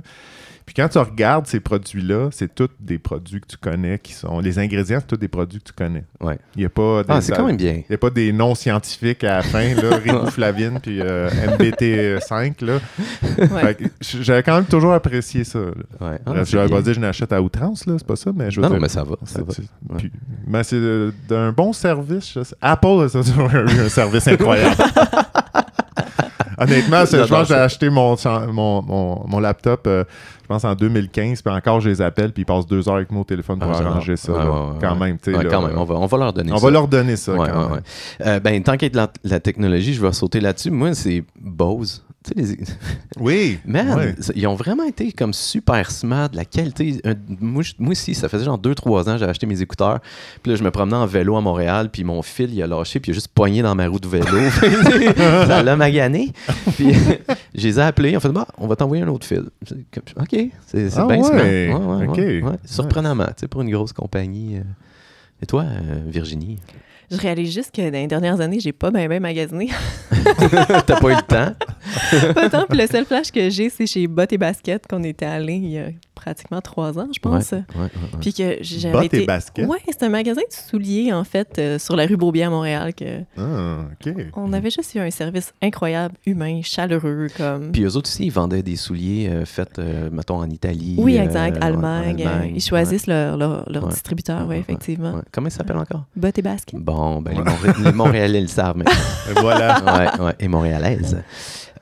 [0.69, 4.39] Puis quand tu regardes ces produits-là, c'est tous des produits que tu connais qui sont.
[4.39, 6.03] Les ingrédients, c'est tous des produits que tu connais.
[6.21, 6.37] Ouais.
[6.55, 7.07] Il n'y a pas des.
[7.09, 7.71] Ah, c'est quand même bien.
[7.77, 11.27] Il n'y a pas des noms scientifiques à la fin, là, riboflavine puis euh,
[11.57, 12.77] MBT5, là.
[13.39, 13.47] Ouais.
[13.47, 13.83] Fait que
[14.21, 15.57] J'avais quand même toujours apprécié ça.
[15.57, 15.65] là.
[16.01, 16.19] Ouais.
[16.23, 16.75] Ah, c'est j'avais bien.
[16.75, 18.69] pas dit que je n'achète à outrance, là, c'est pas ça, mais je veux Non,
[18.69, 19.15] non, dire, mais ça va.
[19.25, 19.53] Ça c'est- va.
[19.53, 20.11] c'est- puis-
[20.45, 22.31] mais c'est euh, d'un bon service.
[22.31, 22.55] je sais.
[22.61, 24.75] Apple, eu un service incroyable.
[26.57, 28.15] Honnêtement, c'est- je pense que j'ai acheté mon,
[28.51, 30.03] mon, mon, mon laptop, euh,
[30.38, 33.11] je pense en 2015, puis encore je les appelle, puis ils passent deux heures avec
[33.11, 34.31] moi au téléphone pour Ah, arranger ça.
[34.33, 34.37] Là.
[34.39, 34.99] ouais, quand ouais.
[34.99, 35.37] même, tu sais.
[35.37, 36.65] Ouais, là, quand même, on va, on va leur donner on ça.
[36.65, 37.33] va leur donner ça.
[37.35, 37.81] Quand même.
[38.25, 40.71] Euh, ben, tant qu'être la, la technologie, je vais sauter là-dessus.
[40.71, 42.03] Moi, c'est Bose.
[42.35, 42.57] Les-
[43.19, 43.59] Oui.
[43.65, 44.15] Man, ouais.
[44.35, 46.99] ils ont vraiment été comme super smart, la qualité.
[47.05, 49.99] Un- moi, aussi, ça faisait genre 2-3 ans, j'ai acheté mes écouteurs.
[50.43, 52.99] Puis là, je me promenais en vélo à Montréal, puis mon fil, il a lâché,
[52.99, 54.25] puis il a juste poigné dans ma roue de vélo.
[55.47, 56.31] ça l'a magané.
[56.75, 56.93] Puis
[57.55, 59.45] je les ai appelés, on fait bah, on va t'envoyer un autre fil.
[60.19, 60.35] OK,
[60.67, 61.35] c'est Ah bien ouais, smart.
[61.41, 62.17] Ouais, ouais, OK.
[62.17, 62.55] ouais, ouais.
[62.65, 64.57] Surprenamment, tu sais, pour une grosse compagnie.
[64.57, 64.63] euh,
[65.41, 66.59] Et toi, euh, Virginie?
[67.11, 69.69] Je réalise juste que dans les dernières années, j'ai pas bien ben magasiné.
[70.85, 72.33] T'as pas eu le temps?
[72.33, 72.65] pas tant.
[72.69, 75.69] Puis le seul flash que j'ai, c'est chez Bottes et Basket qu'on était allé il
[75.69, 77.51] y a pratiquement trois ans, je pense.
[77.51, 78.19] Ouais, ouais, ouais, ouais.
[78.21, 79.23] Puis que j'avais Bottes été...
[79.23, 79.65] et baskets?
[79.65, 82.93] Ouais, c'est un magasin de souliers, en fait, euh, sur la rue Beaubien à Montréal.
[82.93, 84.13] Que Ah, OK.
[84.35, 87.71] on avait juste eu un service incroyable, humain, chaleureux, comme...
[87.71, 90.95] Puis eux autres aussi, ils vendaient des souliers euh, faits, euh, mettons, en Italie.
[90.97, 91.57] oui, exact.
[91.63, 92.21] Allemagne.
[92.25, 93.89] Allemagne, ils choisissent leur, leur, leur Ouais.
[93.91, 95.13] distributeur, oui, effectivement.
[95.15, 95.21] ouais.
[95.31, 96.03] Comment ils s'appellent encore?
[96.15, 96.79] Bottes et Basket.
[96.79, 98.93] Bon, ben, les, Montré- les Montréalais le savent maintenant.
[99.41, 99.81] Voilà.
[100.19, 101.21] ouais, ouais, et montréalaise.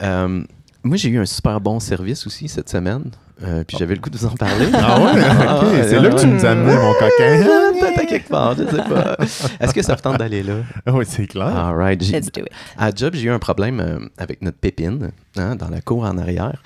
[0.04, 0.44] Euh,
[0.88, 3.04] moi, j'ai eu un super bon service aussi cette semaine.
[3.44, 4.68] euh, puis j'avais le goût de vous en parler.
[4.74, 5.22] Ah ouais?
[5.48, 7.44] Ah, C'est là que tu nous as amené, mon coquin.
[7.44, 9.18] Ah, Peut-être à quelque part, je sais pas.
[9.60, 10.56] Est-ce que ça vous tente d'aller là?
[10.88, 11.56] oui, c'est clair.
[11.56, 12.02] All right.
[12.04, 12.50] J'ai- Let's do it.
[12.78, 16.18] À job, j'ai eu un problème euh, avec notre pépine hein, dans la cour en
[16.18, 16.62] arrière.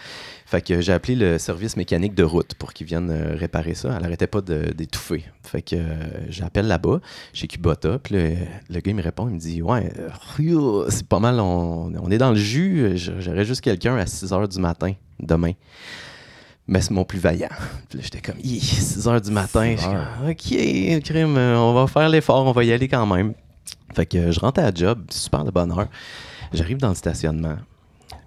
[0.51, 3.95] Fait que j'ai appelé le service mécanique de route pour qu'ils viennent euh, réparer ça.
[3.97, 5.23] Elle arrêtait pas d'étouffer.
[5.43, 5.95] Fait que euh,
[6.27, 6.99] j'appelle là-bas,
[7.31, 8.35] chez Kubota, puis le,
[8.69, 12.11] le gars il me répond, il me dit Ouais, euh, c'est pas mal, on, on
[12.11, 15.53] est dans le jus, j'aurais juste quelqu'un à 6 h du matin demain.
[16.67, 17.47] Mais c'est mon plus vaillant.
[17.87, 19.73] Puis là, j'étais comme, Hi, 6 h du matin.
[19.77, 20.17] 6 Je suis heures.
[20.17, 23.35] comme, OK, crime, on va faire l'effort, on va y aller quand même.
[23.95, 25.87] Fait que je rentre à la job, super de bonne heure.
[26.51, 27.55] J'arrive dans le stationnement.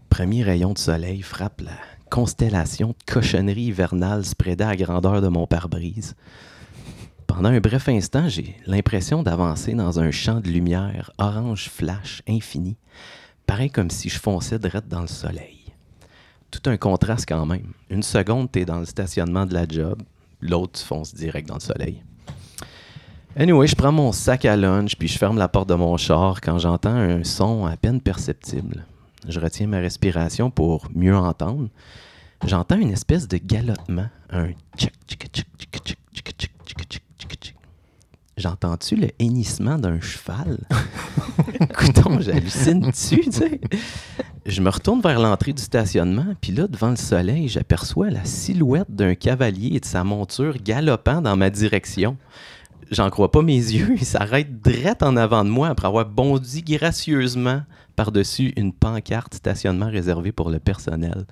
[0.09, 1.73] Premier rayon de soleil frappe la
[2.15, 6.15] constellation de cochonneries hivernales spreadées à grandeur de mon pare-brise.
[7.27, 12.77] Pendant un bref instant, j'ai l'impression d'avancer dans un champ de lumière orange flash infini,
[13.49, 15.73] pareil comme si je fonçais direct dans le soleil.
[16.53, 17.73] Tout un contraste quand même.
[17.91, 20.01] Une seconde, t'es dans le stationnement de la job,
[20.41, 22.01] l'autre, tu fonces direct dans le soleil.
[23.35, 26.41] Anyway, je prends mon sac à lunch puis je ferme la porte de mon char
[26.41, 28.87] quand j'entends un son à peine perceptible.
[29.29, 31.69] Je retiens ma respiration pour mieux entendre.
[32.47, 34.49] J'entends une espèce de galoppement, un
[38.37, 40.59] J'entends-tu le hennissement d'un cheval?
[41.61, 43.61] Écoutons, j'hallucine-tu, tu sais?
[44.45, 48.91] Je me retourne vers l'entrée du stationnement, puis là, devant le soleil, j'aperçois la silhouette
[48.91, 52.17] d'un cavalier et de sa monture galopant dans ma direction.
[52.91, 56.63] J'en crois pas mes yeux, il s'arrête drette en avant de moi après avoir bondi
[56.63, 57.63] gracieusement
[57.97, 61.27] par-dessus une pancarte stationnement réservée pour le personnel.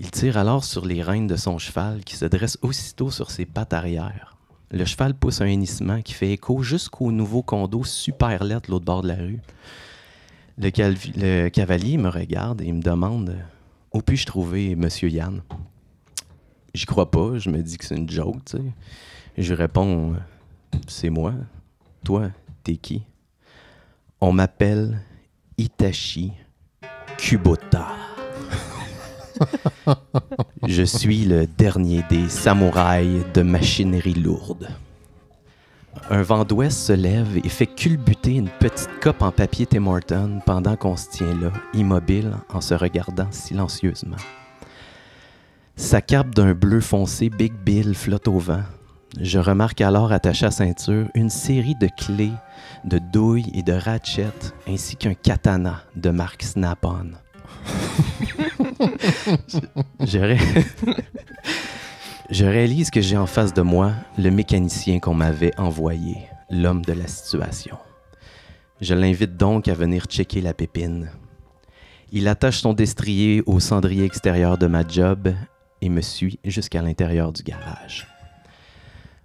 [0.00, 3.46] Il tire alors sur les rênes de son cheval qui se dresse aussitôt sur ses
[3.46, 4.36] pattes arrière.
[4.70, 9.02] Le cheval pousse un hennissement qui fait écho jusqu'au nouveau condo super de l'autre bord
[9.02, 9.40] de la rue.
[10.58, 13.36] Le, cavalier me regarde et me demande
[13.92, 15.42] Où puis-je trouver Monsieur Yann
[16.74, 18.62] J'y crois pas, je me dis que c'est une joke, tu sais.
[19.38, 20.14] Je réponds
[20.86, 21.32] C'est moi.
[22.04, 22.30] Toi,
[22.62, 23.02] t'es qui?
[24.20, 25.00] On m'appelle
[25.58, 26.32] Itachi
[27.18, 27.88] Kubota.
[30.66, 34.68] Je suis le dernier des samouraïs de machinerie lourde.
[36.10, 40.76] Un vent d'ouest se lève et fait culbuter une petite cope en papier Tim pendant
[40.76, 44.16] qu'on se tient là, immobile, en se regardant silencieusement.
[45.76, 48.62] Sa cape d'un bleu foncé Big Bill flotte au vent.
[49.20, 52.32] Je remarque alors attaché à ceinture une série de clés,
[52.84, 54.26] de douilles et de ratchets,
[54.68, 57.10] ainsi qu'un katana de marque Snap-on.
[59.48, 59.58] Je-
[60.06, 60.38] je ré-
[62.30, 66.16] Je réalise que j'ai en face de moi le mécanicien qu'on m'avait envoyé,
[66.50, 67.76] l'homme de la situation.
[68.80, 71.10] Je l'invite donc à venir checker la pépine.
[72.12, 75.32] Il attache son destrier au cendrier extérieur de ma job
[75.80, 78.06] et me suit jusqu'à l'intérieur du garage.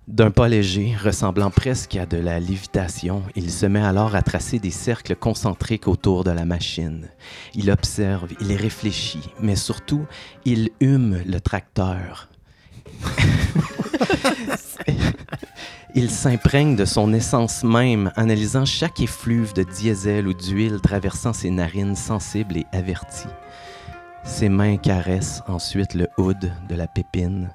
[0.10, 4.58] D'un pas léger, ressemblant presque à de la lévitation, il se met alors à tracer
[4.58, 7.08] des cercles concentriques autour de la machine.
[7.54, 10.08] Il observe, il réfléchit, mais surtout,
[10.46, 12.28] il hume le tracteur.
[15.94, 21.52] il s'imprègne de son essence même, analysant chaque effluve de diesel ou d'huile traversant ses
[21.52, 23.28] narines sensibles et averties.
[24.24, 27.52] Ses mains caressent ensuite le hood de la pépine,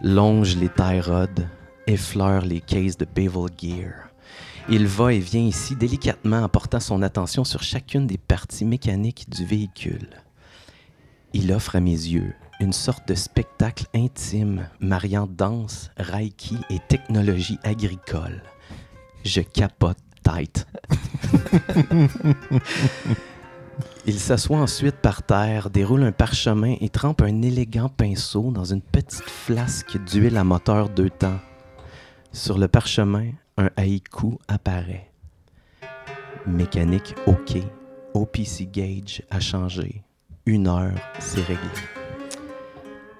[0.00, 1.42] longent les rods,
[1.86, 4.10] effleurent les cases de Bevel Gear.
[4.68, 9.30] Il va et vient ici délicatement en portant son attention sur chacune des parties mécaniques
[9.30, 10.08] du véhicule.
[11.32, 17.58] Il offre à mes yeux une sorte de spectacle intime mariant danse, reiki et technologie
[17.62, 18.42] agricole.
[19.24, 20.66] Je capote tête.
[24.06, 28.80] Il s'assoit ensuite par terre, déroule un parchemin et trempe un élégant pinceau dans une
[28.80, 31.40] petite flasque d'huile à moteur deux temps.
[32.36, 35.10] Sur le parchemin, un haïku apparaît.
[36.46, 37.56] Mécanique OK.
[38.12, 40.02] OPC gauge a changé.
[40.44, 41.66] Une heure, c'est réglé.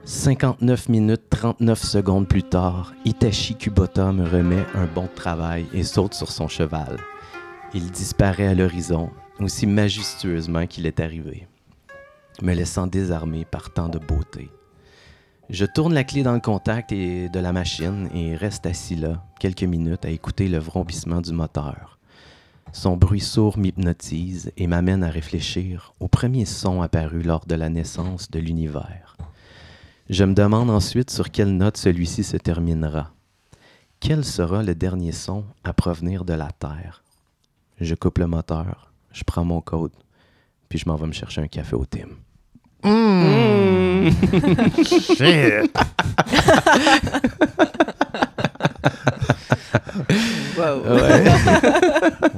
[0.05, 6.13] 59 minutes 39 secondes plus tard, Itachi Kubota me remet un bon travail et saute
[6.13, 6.99] sur son cheval.
[7.73, 9.09] Il disparaît à l'horizon,
[9.41, 11.49] aussi majestueusement qu'il est arrivé,
[12.43, 14.51] me laissant désarmé par tant de beauté.
[15.49, 19.25] Je tourne la clé dans le contact et de la machine et reste assis là,
[19.39, 22.01] quelques minutes, à écouter le vrombissement du moteur.
[22.73, 27.69] Son bruit sourd m'hypnotise et m'amène à réfléchir au premier son apparu lors de la
[27.69, 29.17] naissance de l'univers.
[30.11, 33.13] Je me demande ensuite sur quelle note celui-ci se terminera.
[34.01, 37.05] Quel sera le dernier son à provenir de la Terre?
[37.81, 39.95] Je coupe le moteur, je prends mon code,
[40.69, 42.09] puis je m'en vais me chercher un café au Tim.
[42.83, 44.11] Mm.
[44.85, 45.71] Shit!
[50.57, 50.83] Wow.
[50.85, 51.25] Ouais.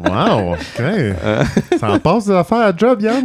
[0.05, 0.55] Wow!
[0.55, 1.79] OK.
[1.79, 3.25] Ça en passe de faire à job, Yann?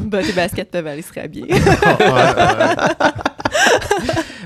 [0.00, 1.54] Bah, tes baskets peuvent aller se rhabiller.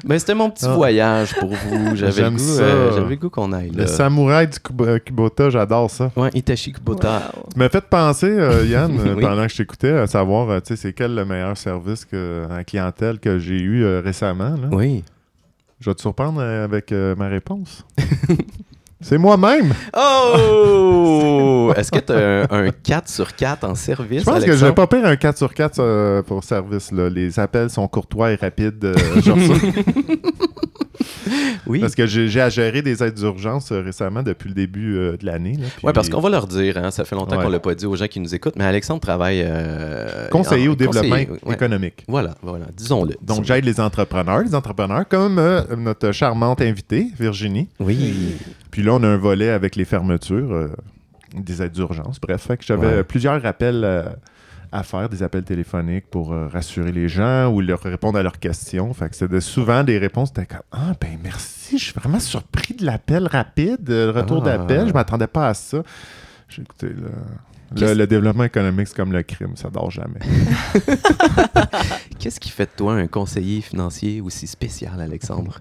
[0.08, 0.74] Ben, c'était mon petit Ah.
[0.74, 1.56] voyage pour vous.
[1.96, 2.62] J'avais le J'aime goût, ça.
[2.62, 3.82] euh, j'avais le goût qu'on aille là.
[3.82, 6.10] Le samouraï du Kub- euh, Kubota, j'adore ça.
[6.16, 7.30] Ouais, Itachi Kubota.
[7.36, 7.44] Wow.
[7.52, 9.22] Tu m'as fait penser, euh, Yann, euh, Oui.
[9.22, 12.46] pendant que je t'écoutais, à savoir, euh, tu sais, c'est quel le meilleur service que,
[12.50, 14.54] en clientèle que j'ai eu euh, récemment.
[14.56, 14.68] Là.
[14.72, 15.04] Oui.
[15.80, 17.84] Je vais te surprendre euh, avec euh, ma réponse.
[19.00, 19.72] c'est moi-même!
[19.96, 21.72] Oh!
[21.76, 22.16] Est-ce que tu as
[22.52, 24.20] un, un 4 sur 4 en service?
[24.20, 24.66] Je pense que Alexandre?
[24.68, 26.90] j'ai pas pire un 4 sur 4 euh, pour service.
[26.92, 27.08] Là.
[27.08, 28.84] Les appels sont courtois et rapides.
[28.84, 29.56] euh, je reçois-
[31.66, 31.80] Oui.
[31.80, 35.26] Parce que j'ai à gérer des aides d'urgence euh, récemment depuis le début euh, de
[35.26, 35.58] l'année.
[35.82, 37.44] Oui, parce qu'on va leur dire, hein, ça fait longtemps Ouais.
[37.44, 39.42] qu'on l'a pas dit aux gens qui nous écoutent, mais Alexandre travaille.
[39.44, 41.54] euh, Conseiller en- au développement conseiller, ouais.
[41.54, 42.04] économique.
[42.08, 43.16] Voilà, voilà, disons-le.
[43.22, 47.68] Donc, j'aide les entrepreneurs, les entrepreneurs comme euh, notre charmante invitée, Virginie.
[47.80, 48.36] Oui.
[48.70, 50.70] Puis là, on a un volet avec les fermetures,
[51.36, 52.18] des aides d'urgence.
[52.20, 53.04] Bref, fait que j'avais Ouais.
[53.04, 54.04] plusieurs appels euh,
[54.72, 58.38] à faire, des appels téléphoniques pour euh, rassurer les gens ou leur répondre à leurs
[58.38, 58.92] questions.
[58.94, 62.74] Fait que c'était souvent des réponses, c'était comme Ah, ben merci, je suis vraiment surpris
[62.74, 64.58] de l'appel rapide, euh, le retour Ah.
[64.58, 65.82] d'appel, je m'attendais pas à ça.
[66.48, 67.08] J'ai écouté, là.
[67.76, 70.20] Le, développement économique, c'est comme le crime, ça dort jamais.
[72.18, 75.58] Qu'est-ce qui fait de toi un conseiller financier aussi spécial, Alexandre?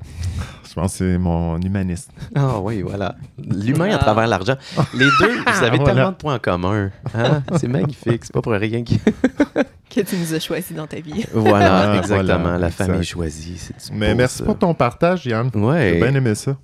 [0.67, 2.11] Je pense que c'est mon humanisme.
[2.35, 3.15] Ah oui, voilà.
[3.37, 3.97] L'humain à Ah.
[3.99, 4.55] travers l'argent.
[4.93, 5.93] Les deux, vous avez Voilà.
[5.93, 6.91] tellement de points en commun.
[7.13, 7.43] Hein?
[7.57, 8.23] C'est magnifique.
[8.25, 8.93] C'est pas pour rien que.
[9.89, 11.25] Que tu nous as choisi dans ta vie.
[11.33, 12.39] Voilà, Ah, exactement.
[12.39, 12.85] voilà, La exact.
[12.87, 13.69] famille choisie.
[13.93, 14.43] Mais beau, merci ça.
[14.43, 15.49] pour ton partage, Yann.
[15.55, 15.93] Ouais.
[15.93, 16.57] J'ai bien aimé ça.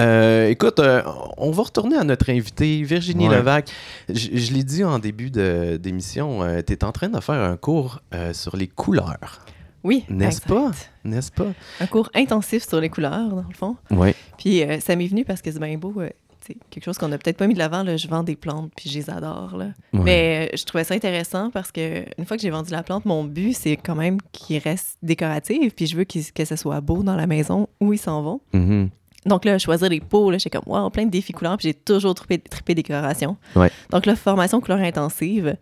[0.00, 1.02] Euh, écoute, euh,
[1.36, 3.36] on va retourner à notre invité, Virginie Ouais.
[3.36, 3.70] Levac.
[4.08, 7.56] Je, je l'ai dit en début de- d'émission, tu es en train de faire un
[7.56, 9.40] cours euh, sur les couleurs,
[9.84, 10.04] Oui.
[10.08, 10.70] N'est-ce pas?
[11.04, 11.52] n'est-ce pas?
[11.80, 13.76] Un cours intensif sur les couleurs, dans le fond.
[13.90, 14.12] Oui.
[14.36, 15.94] Puis euh, ça m'est venu parce que c'est bien beau.
[15.98, 16.08] euh,
[16.46, 17.82] sais, quelque chose qu'on n'a peut-être pas mis de l'avant.
[17.82, 19.56] là, Je vends des plantes, puis je les adore.
[19.56, 19.66] Là.
[19.92, 23.04] Mais euh, je trouvais ça intéressant parce que une fois que j'ai vendu la plante,
[23.04, 25.74] mon but, c'est quand même qu'ils restent décoratifs.
[25.74, 28.40] Puis je veux que ça soit beau dans la maison où ils s'en vont.
[28.52, 28.90] Mhm.
[29.26, 31.56] Donc là, choisir les pots, là, j'étais comme, wow, plein de défis couleurs.
[31.56, 33.36] Puis j'ai toujours trippé, trippé décoration.
[33.56, 33.70] Ouais.
[33.90, 35.56] Donc la formation couleur intensive,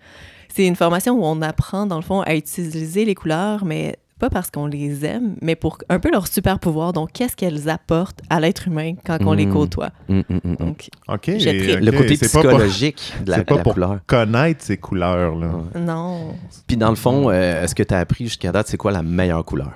[0.55, 4.31] c'est une formation où on apprend, dans le fond, à utiliser les couleurs, mais pas
[4.31, 6.95] parce qu'on les aime, mais pour un peu leur super pouvoir.
[6.95, 9.53] Donc, qu'est-ce qu'elles apportent à l'être humain quand on les Mm.
[9.53, 9.90] côtoie?
[10.09, 10.57] Mm, mm.
[10.57, 11.25] Donc, OK.
[11.38, 11.81] Je et- tripe.
[11.81, 13.99] Le côté c'est pas pour psychologique de la, c'est pas la pour- couleur.
[14.07, 15.37] connaître ces couleurs.
[15.37, 15.49] Là.
[15.49, 15.81] Ouais.
[15.83, 16.35] non.
[16.66, 19.03] Puis dans le fond, euh, est-ce que tu as appris jusqu'à date, c'est quoi la
[19.03, 19.73] meilleure couleur?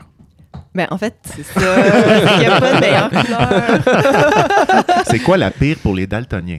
[0.73, 1.61] Ben, en fait, c'est ça.
[2.35, 5.05] Il n'y a pas de meilleure couleur.
[5.07, 6.59] C'est quoi la pire pour les daltoniens?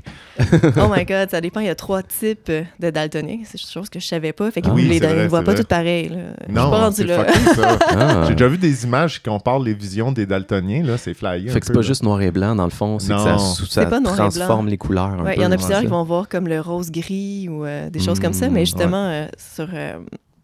[0.78, 1.62] Oh my God, ça dépend.
[1.62, 3.39] Il y a trois types de daltoniens.
[3.45, 4.52] C'est une chose que je savais pas.
[4.52, 6.10] Fait que Ah oui, les ne voient pas toutes pareilles.
[6.10, 6.17] là.
[6.41, 7.06] Je suis pas Non, c'est.
[7.12, 8.24] Ah.
[8.28, 10.84] J'ai déjà vu des images qui comparent les visions des daltoniens.
[10.84, 11.50] Là, c'est flyé.
[11.50, 11.86] Fait que c'est pas là.
[11.88, 14.17] juste noir et blanc, dans le fond, c'est que ça, ça C'est pas noir et
[14.17, 14.30] blanc.
[14.30, 17.47] transforme les couleurs Ouais, il y en a plusieurs qui vont voir comme le rose-gris
[17.50, 18.50] ou euh, des choses comme ça.
[18.50, 19.93] Mm, Mais justement, euh, sur euh,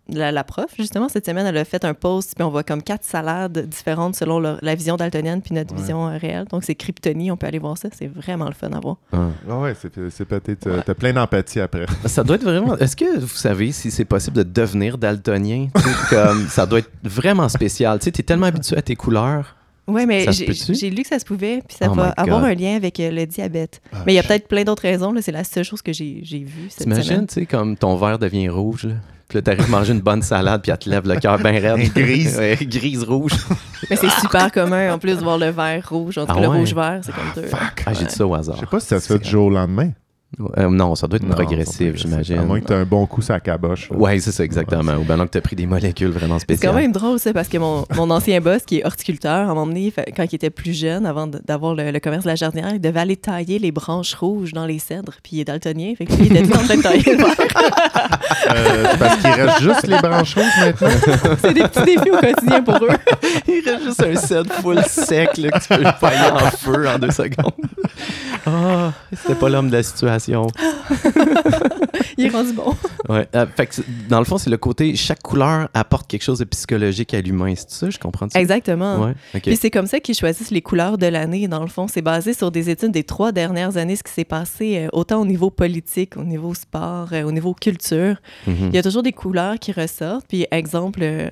[0.09, 2.81] la, la prof, justement, cette semaine, elle a fait un post, puis on voit comme
[2.81, 5.81] quatre salades différentes selon la vision daltonienne puis notre Ouais.
[5.81, 6.45] vision euh, réelle.
[6.51, 7.89] Donc, c'est Kryptonie, on peut aller voir ça.
[7.91, 8.97] C'est vraiment le fun à voir.
[9.11, 9.27] Ah.
[9.49, 10.67] Ah ouais, c'est, c'est peut-être.
[10.67, 11.85] euh, T'as plein d'empathie après.
[12.05, 12.77] Ça doit être vraiment.
[12.77, 15.67] Est-ce que vous savez si c'est possible de devenir daltonien?
[16.09, 17.99] Comme, ça doit être vraiment spécial.
[17.99, 19.55] Tu sais, t'es tellement habitué à tes couleurs.
[19.89, 22.75] Oui, mais j'ai lu que ça se pouvait, puis ça Oh va avoir un lien
[22.75, 23.81] avec euh, le diabète.
[23.93, 25.13] Ah, mais il y a peut-être plein d'autres raisons.
[25.13, 25.21] là.
[25.21, 27.27] C'est la seule chose que j'ai j'ai vue cette T'imagines, semaine.
[27.27, 28.95] tu sais, comme ton verre devient rouge, là.
[29.29, 31.91] Puis là, t'arrives manger une bonne salade, puis elle te lève le cœur bien raide.
[31.95, 32.37] Grise.
[32.39, 33.33] Ouais, grise rouge.
[33.89, 36.17] Mais c'est super commun, en plus, de voir le vert rouge.
[36.17, 36.57] En tout Ah cas, le ouais?
[36.59, 37.49] rouge-vert, c'est comme deux.
[37.85, 38.55] Ah, j'ai dit ça au hasard.
[38.55, 39.91] Je sais pas si ça se fait du jour au lendemain.
[40.57, 42.37] Euh, non, ça doit être Non, progressif, j'imagine.
[42.39, 43.89] À moins que tu aies un bon coup sur la caboche.
[43.91, 44.93] Ouais, c'est ça, exactement.
[44.95, 46.75] Ou bien que tu as pris des molécules vraiment C'est quand spéciales.
[46.75, 49.65] même drôle, ça, parce que mon, mon ancien boss, qui est horticulteur, à un moment
[49.67, 52.73] donné, quand il était plus jeune, avant de- d'avoir le, le commerce de la jardinière,
[52.73, 56.05] il devait aller tailler les branches rouges dans les cèdres, puis il est daltonien, fait
[56.05, 57.23] que lui, il était en train de tailler le.
[57.23, 61.35] Euh, c'est parce qu'il reste juste les branches rouges maintenant?
[61.41, 62.89] C'est des petits défis au quotidien pour eux.
[63.47, 66.99] Il reste juste un set full sec là, que tu peux pailler en feu en
[66.99, 67.51] deux secondes.
[68.45, 70.16] Ah, c'était pas l'homme de la situation.
[72.17, 72.75] Il est rendu bon.
[73.09, 73.25] Ouais.
[73.35, 76.43] euh, fait que dans le fond, c'est le côté chaque couleur apporte quelque chose de
[76.43, 77.53] psychologique à l'humain.
[77.55, 78.37] C'est ça, je comprends ça?
[78.39, 78.99] Exactement.
[78.99, 81.87] Ouais, c'est comme ça qu'ils choisissent les couleurs de l'année, dans le fond.
[81.87, 85.21] C'est basé sur des études des trois dernières années, ce qui s'est passé euh, autant
[85.21, 88.17] au niveau politique, au niveau sport, euh, au niveau culture.
[88.45, 88.69] Mhm.
[88.69, 90.25] Il y a toujours des couleurs qui ressortent.
[90.27, 91.31] Puis, exemple,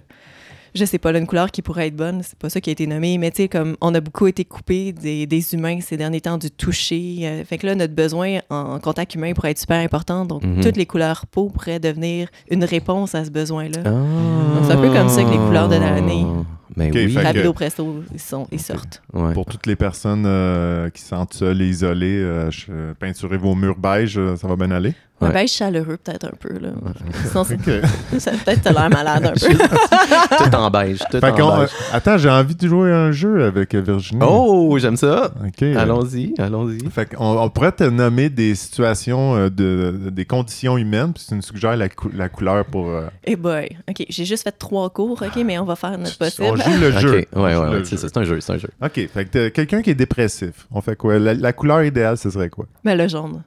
[0.75, 2.73] je sais pas, là, une couleur qui pourrait être bonne, c'est pas ça qui a
[2.73, 5.97] été nommé, mais tu sais, comme on a beaucoup été coupé des, des humains ces
[5.97, 7.19] derniers temps, du toucher.
[7.23, 10.25] euh, fait que là, notre besoin en contact humain pourrait être super important.
[10.25, 10.61] Donc, Mhm.
[10.61, 13.79] toutes les couleurs peau pourraient devenir une réponse à ce besoin-là.
[13.85, 14.63] Ah.
[14.67, 16.25] c'est un peu comme ça que les couleurs de l'année.
[16.75, 17.09] Mais Ok, oui.
[17.13, 19.01] fait que- Rapido presto, ils, sont, ils sortent.
[19.13, 19.31] Ouais.
[19.33, 23.55] Pour toutes les personnes euh, qui se sentent seules et isolées, euh, je- peinturez vos
[23.55, 24.93] murs beige, euh, ça va bien aller?
[25.21, 25.33] Un Ouais.
[25.33, 26.59] beige chaleureux, peut-être un peu.
[26.59, 26.69] Là.
[27.29, 27.43] Sinon,
[28.19, 29.55] ça peut-être t'as l'air malade un peu.
[30.37, 30.99] tout en beige.
[31.09, 31.69] Tout Fait en beige.
[31.69, 34.21] euh, attends, j'ai envie de jouer à un jeu avec Virginie.
[34.27, 35.31] Oh, j'aime ça.
[35.45, 35.61] Ok.
[35.63, 36.89] euh, Allons-y, allons-y.
[36.89, 41.23] Fait qu'on on pourrait te nommer des situations, euh, de, de- des conditions humaines, puis
[41.27, 42.89] tu nous suggères la, cou- la couleur pour.
[42.89, 46.15] euh, Eh boy, OK, j'ai juste fait trois cours, OK, mais on va faire notre
[46.19, 46.61] On possible.
[46.61, 47.19] joue le jeu.
[47.19, 47.97] Ok, On ouais, joue ouais, c'est jeu.
[47.97, 48.69] ça, c'est un jeu, c'est un jeu.
[48.83, 51.17] OK, fait que t'as quelqu'un qui est dépressif, on fait quoi?
[51.19, 52.65] La, la couleur idéale, ce serait quoi?
[52.83, 53.41] Mais le jaune.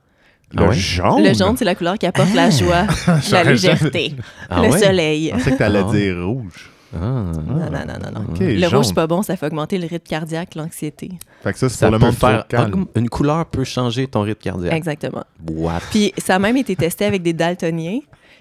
[0.52, 0.74] Le Ah ouais?
[0.74, 1.22] jaune?
[1.22, 2.86] Le jaune, c'est la couleur qui apporte la joie,
[3.32, 4.14] la légèreté,
[4.48, 4.78] Ah le ouais?
[4.78, 5.28] soleil.
[5.28, 6.70] Je pensais que t'allais Ah dire rouge.
[6.94, 6.98] Ah.
[7.00, 8.34] Non, non, non, non, non.
[8.40, 8.74] Le jaune.
[8.76, 11.10] rouge, c'est pas bon, ça fait augmenter le rythme cardiaque, l'anxiété.
[11.42, 12.86] Fait que ça, c'est pour le peut monde faire calme.
[12.96, 14.72] une couleur peut changer ton rythme cardiaque.
[14.72, 15.24] Exactement.
[15.50, 15.80] What?
[15.90, 17.98] Puis ça a même été testé avec des daltoniens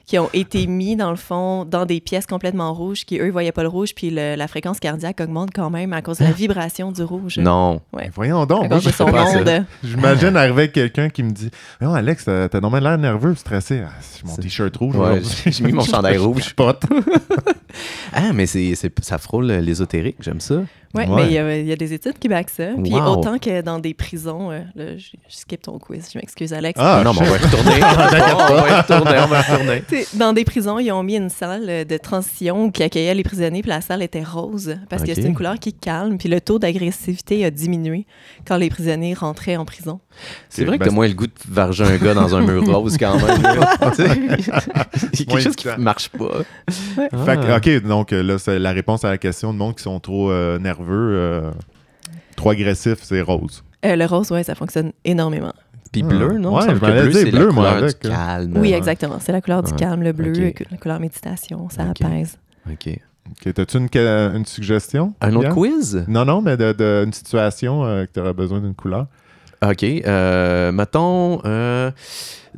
[0.07, 3.51] qui ont été mis, dans le fond, dans des pièces complètement rouges, qui, eux, voyaient
[3.51, 6.31] pas le rouge, puis le- la fréquence cardiaque augmente quand même à cause de la
[6.31, 7.37] vibration du rouge.
[7.37, 7.81] Non.
[7.93, 8.09] Ouais.
[8.15, 9.11] Voyons À donc, moi, cause de je son.
[9.83, 13.81] J'imagine arriver quelqu'un qui me dit Non, Alex, t'as normalement l'air nerveux, stressé.
[13.85, 14.95] Ah, c'est mon t-shirt rouge.
[14.95, 16.53] Ouais, j'ai mis mon chandail rouge.
[16.55, 16.83] Pote.
[18.13, 20.55] Ah, mais c'est, ça frôle l'ésotérique, j'aime ça.
[20.95, 21.07] Oui, Ouais.
[21.15, 22.69] mais il y, a, il y a des études qui backent ça.
[22.81, 23.17] Puis Wow.
[23.17, 26.79] autant que dans des prisons, euh, là, je, je skip ton quiz, je m'excuse, Alex.
[26.81, 27.75] Ah, Ah, non, mais on va y retourner.
[27.75, 29.83] on va y retourner, on va y retourner.
[30.13, 33.69] Dans des prisons, ils ont mis une salle de transition qui accueillait les prisonniers, puis
[33.69, 37.45] la salle était rose, parce que c'est une couleur qui calme, puis le taux d'agressivité
[37.45, 38.05] a diminué
[38.45, 39.99] quand les prisonniers rentraient en prison.
[40.49, 42.65] C'est vrai que Ben, t'as moins le goût de varger un gars dans un mur
[42.73, 43.37] rose quand même.
[43.37, 44.61] Il y a
[45.11, 46.39] quelque Moins chose qui marche pas.
[46.97, 47.09] Ouais.
[47.11, 47.25] Ah.
[47.25, 49.83] Fait que, OK, donc euh, là, c'est la réponse à la question de monde qui
[49.83, 51.51] sont trop euh, nerveux, euh,
[52.35, 53.63] trop agressifs, c'est rose.
[53.85, 55.53] Euh, le rose, ouais, ça fonctionne énormément.
[56.03, 56.25] Puis Ah.
[56.27, 56.55] bleu, non?
[56.55, 58.13] Ouais, je que bleu, c'est bleu, la moi, couleur avec, du hein.
[58.15, 58.53] calme.
[58.55, 58.77] Oui, Ouais.
[58.77, 59.17] exactement.
[59.19, 59.77] C'est la couleur du Ouais.
[59.77, 60.63] calme, le bleu, Ok.
[60.71, 62.01] la couleur méditation, ça Ok.
[62.01, 62.37] apaise.
[62.71, 62.99] OK.
[63.29, 63.89] OK, t'as-tu une,
[64.35, 65.13] une suggestion?
[65.21, 66.05] Un autre quiz?
[66.07, 69.07] Non, non, mais de, de- une situation euh, que tu auras besoin d'une couleur.
[69.65, 69.83] OK.
[69.83, 71.89] Euh, mettons euh,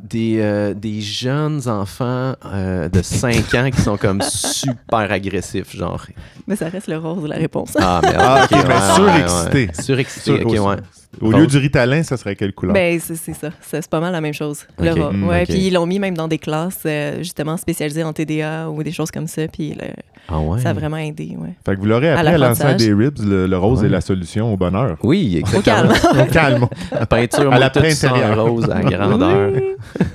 [0.00, 6.04] des, euh, des jeunes enfants euh, de 5 ans qui sont comme super agressifs, genre.
[6.46, 7.72] Mais ça reste le rose, la réponse.
[7.80, 8.16] Ah, merde.
[8.18, 9.66] Ah, ok, ouais, mais ouais, surexcité.
[9.66, 9.82] ouais.
[9.82, 10.76] Surexité, OK, Sur- ouais.
[11.20, 12.72] Au lieu du ritalin, ça serait quelle couleur?
[12.72, 13.50] Ben, c'est ça.
[13.60, 14.60] C'est pas mal la même chose.
[14.78, 14.98] Le Ok.
[14.98, 18.12] ro- Mm, ouais, puis ils l'ont mis même dans des classes euh, justement spécialisées en
[18.12, 19.48] TDA ou des choses comme ça.
[19.48, 19.88] Puis le-
[20.28, 20.60] Ah ouais?
[20.60, 21.36] ça a vraiment aidé.
[21.36, 21.54] Ouais.
[21.66, 22.76] Fait que vous l'aurez appris À à l'enceinte l'apprentissage.
[22.76, 23.86] des ribs, le, le rose Ouais.
[23.86, 24.96] est la solution au bonheur.
[25.02, 25.90] Oui, Au calme.
[25.92, 26.26] exactement.
[26.26, 26.68] Calme.
[26.92, 28.44] La peinture, À la moi, tout plaie ça en intérieure.
[28.46, 29.52] rose à grandeur.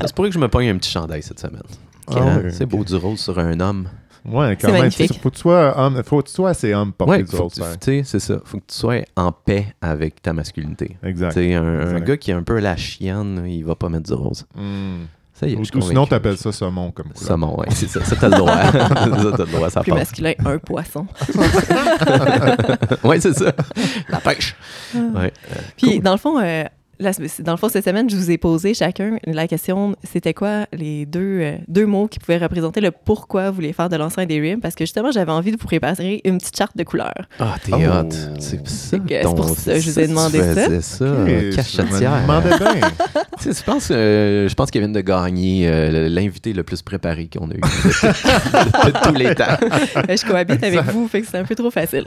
[0.00, 1.62] Ça se pourrait que je me pogne un petit chandail cette semaine.
[2.08, 2.42] Ah Hein?
[2.50, 3.88] C'est beau du rose sur un homme.
[4.26, 4.78] Ouais, quand même.
[4.82, 5.20] magnifique.
[5.20, 7.54] Faut que tu sois homme, faut que tu sois assez homme pour Ouais, faut que
[7.54, 8.38] tu sais, c'est ça.
[8.44, 10.96] Faut que tu sois en paix avec ta masculinité.
[11.02, 11.28] Exact.
[11.34, 14.04] Tu sais, un, un gars qui est un peu la chienne, il va pas mettre
[14.06, 14.46] du rose.
[14.54, 15.04] Hmm.
[15.36, 17.26] Ça y est, Ou, ou sinon, t'appelles ça saumon comme couleur.
[17.26, 18.04] Saumon, ouais, c'est ça.
[18.04, 18.54] Ça, t'as le droit.
[18.72, 18.88] ça,
[19.36, 21.06] t'as le droit, ça Plus masculin, un poisson.
[23.04, 23.52] ouais, c'est ça.
[24.08, 24.54] La pêche.
[24.94, 24.98] Ah.
[25.14, 25.32] Ouais.
[25.76, 26.02] Puis Cool.
[26.02, 26.64] dans le fond, euh,
[26.98, 30.66] la- dans le fond, cette semaine, je vous ai posé chacun la question c'était quoi
[30.72, 34.28] les deux, euh, deux mots qui pouvaient représenter le pourquoi vous vouliez faire de l'enceinte
[34.28, 34.60] des rimes?
[34.60, 37.12] Parce que justement, j'avais envie de vous préparer une petite charte de couleurs.
[37.38, 37.76] Ah, t'es Oh.
[37.76, 38.08] hot.
[38.38, 38.98] C'est ça.
[38.98, 40.54] que c'est ton- pour ça que je vous ai tu demandé ça.
[40.54, 41.04] faisais ça.
[41.04, 42.22] Ok, euh, je cachetière.
[42.22, 42.88] demandais bien.
[43.40, 46.82] Tu sais, je pense, euh, je pense qu'il vient de gagner euh, l'invité le plus
[46.82, 49.44] préparé qu'on a eu de, de tous les temps.
[50.08, 52.04] Je cohabite avec vous, fait que c'est un peu trop facile.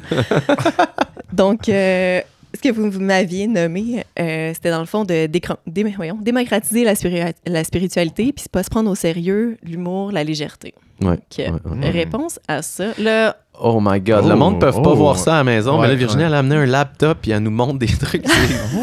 [1.33, 2.21] Donc, euh,
[2.57, 6.83] ce que vous, m'aviez nommé, euh, c'était dans le fond de décran- dé- voyons, démocratiser
[6.83, 10.73] la, spiri- la spiritualité, puis pas se prendre au sérieux l'humour, la légèreté.
[11.01, 11.15] Ouais.
[11.15, 11.89] Donc, ouais, ouais.
[11.91, 12.91] Réponse à ça.
[12.97, 14.95] Là, Oh my God, Oh, le monde ne peut pas oh.
[14.95, 16.27] voir ça à la maison, mais Ouais, là, Virginie, ouais.
[16.27, 18.23] elle a amené un laptop et elle nous montre des trucs.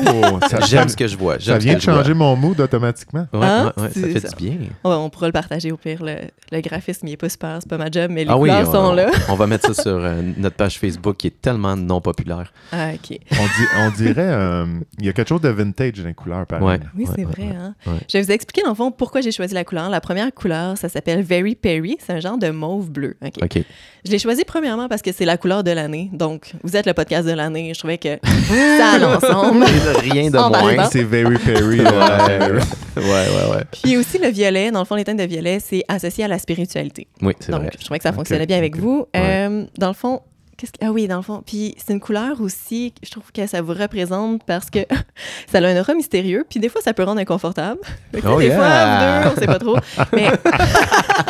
[0.07, 1.39] Oh, J'aime ce que je vois.
[1.39, 1.95] ça vient de vois.
[1.95, 3.27] changer mon mood automatiquement.
[3.33, 3.73] Ouais, Hein?
[3.77, 4.29] ouais, ouais, ça fait ça.
[4.31, 4.55] du bien.
[4.85, 6.03] Ouais, on pourra le partager au pire.
[6.03, 6.17] Le,
[6.51, 8.69] le graphisme, il est pas super, c'est pas ma job, mais les ah oui, couleurs
[8.69, 9.11] on, sont là.
[9.29, 12.53] on va mettre ça sur euh, notre page Facebook qui est tellement non populaire.
[12.73, 13.19] Ah, OK.
[13.33, 14.67] On, dit, on dirait, euh,
[14.99, 16.47] il y a quelque chose de vintage dans les couleurs.
[16.61, 17.43] Oui, c'est ouais, vrai.
[17.45, 17.57] ouais.
[17.57, 17.75] Hein?
[17.87, 17.93] Ouais.
[18.13, 19.89] Je vais vous expliquer, dans le fond, pourquoi j'ai choisi la couleur.
[19.89, 21.97] La première couleur, ça s'appelle Very Perry.
[22.01, 23.17] C'est un genre de mauve bleu.
[23.25, 23.35] OK.
[23.43, 23.63] OK.
[24.05, 26.09] Je l'ai choisi premièrement parce que c'est la couleur de l'année.
[26.13, 27.73] Donc, vous êtes le podcast de l'année.
[27.75, 28.19] Je trouvais que
[28.79, 29.65] ça allait ensemble.
[30.01, 30.89] Rien de moins.
[30.91, 31.81] C'est very Perry.
[31.81, 31.87] Ouais,
[32.97, 33.65] ouais, ouais, ouais.
[33.71, 36.39] Puis aussi, le violet, dans le fond, les teintes de violet, c'est associé à la
[36.39, 37.07] spiritualité.
[37.21, 37.71] Oui, c'est Donc, vrai.
[37.79, 39.07] je trouvais que ça fonctionnait bien avec vous.
[39.15, 39.21] Ouais.
[39.23, 40.21] Euh, dans le fond,
[40.57, 40.79] qu'est-ce que...
[40.83, 41.43] Ah oui, dans le fond.
[41.45, 44.81] Puis c'est une couleur aussi, je trouve que ça vous représente parce que
[45.51, 46.45] ça a un aura mystérieux.
[46.49, 47.81] Puis des fois, ça peut rendre inconfortable.
[48.25, 48.57] Oh des yeah!
[48.57, 49.77] fois, deux, on sait pas trop.
[50.13, 50.29] Mais...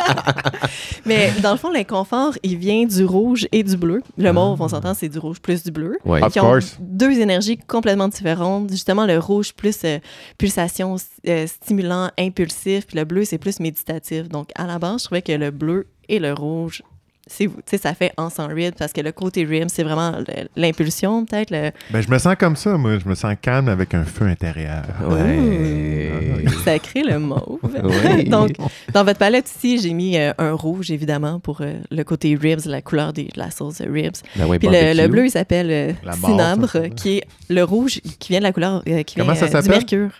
[1.05, 4.01] Mais dans le fond, l'inconfort, il vient du rouge et du bleu.
[4.17, 5.97] Le mauve, on s'entend, c'est du rouge plus du bleu.
[6.05, 6.77] Of qui ont course.
[6.79, 8.71] deux énergies complètement différentes.
[8.71, 9.99] Justement, le rouge, plus euh,
[10.37, 10.95] pulsation,
[11.27, 14.29] euh, stimulant, impulsif, puis le bleu, c'est plus méditatif.
[14.29, 16.83] Donc, à la base, je trouvais que le bleu et le rouge,
[17.27, 17.55] c'est vous.
[17.57, 20.13] Tu sais, ça fait ensemble rib parce que le côté rib, c'est vraiment
[20.55, 21.49] l'impulsion, peut-être.
[21.51, 21.71] Le...
[21.91, 22.97] Ben, je me sens comme ça, moi.
[22.99, 24.83] Je me sens calme avec un feu intérieur.
[25.09, 26.43] Ouais.
[26.63, 27.59] Ça crée le mauve.
[28.29, 28.51] Donc,
[28.93, 32.65] dans votre palette ici, j'ai mis euh, un rouge, évidemment, pour euh, le côté ribs,
[32.65, 34.15] la couleur des- de la sauce ribs.
[34.35, 38.39] Ben ouais, Puis le, bleu, il s'appelle euh, cinabre, qui est le rouge qui vient
[38.39, 40.11] de la couleur euh, qui Comment vient, ça euh, du mercure.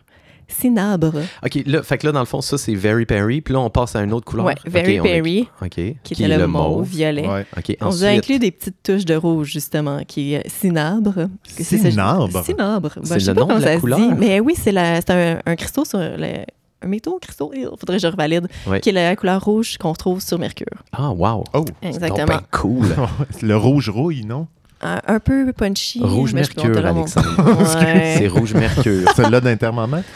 [0.47, 1.11] Cinabre.
[1.43, 3.41] OK, là, fait que là, dans le fond, ça, c'est Very Perry.
[3.41, 4.45] Puis là, on passe à une autre couleur.
[4.45, 5.69] Ouais, Very est- Perry, OK.
[6.03, 7.27] qui était le, mauve, violet.
[7.27, 7.45] Ouais.
[7.57, 11.27] OK, On a inclus des petites touches de rouge, justement, qui est euh, cinabre.
[11.47, 12.43] Cinabre?
[12.43, 12.89] Cinabre.
[12.95, 13.99] Ben, C'est sais le pas nom comment de la ça se couleur?
[13.99, 16.43] dit, Mais oui, c'est un, un cristaux sur le.
[16.81, 18.79] Un métaux, cristaux, il faudrait que je revalide, Ouais.
[18.81, 20.67] qui est la couleur rouge qu'on retrouve sur Mercure.
[20.91, 21.43] Ah, wow.
[21.53, 22.17] Oh, Exactement.
[22.17, 22.85] Donc, ben cool.
[23.41, 24.45] le rouge rouille, non?
[24.81, 25.99] Un, un peu punchy.
[26.03, 26.85] Rouge mais Mercure.
[26.85, 27.27] Alexandre.
[27.85, 28.15] Ouais.
[28.17, 29.09] C'est rouge mercure.
[29.15, 30.07] Celle-là d'un thermomètre?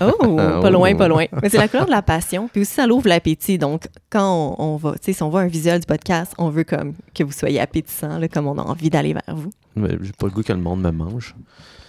[0.00, 0.98] Oh, Ah, pas loin, oh.
[0.98, 1.24] pas loin.
[1.42, 2.48] Mais c'est la couleur de la passion.
[2.52, 3.58] Puis aussi, ça l'ouvre l'appétit.
[3.58, 6.50] Donc, quand on, on va, tu sais, si on voit un visuel du podcast, on
[6.50, 9.50] veut comme que vous soyez appétissant, là, comme on a envie d'aller vers vous.
[9.74, 11.34] Mais J'ai pas le goût que le monde me mange.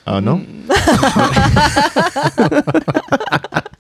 [0.06, 0.42] Ah non?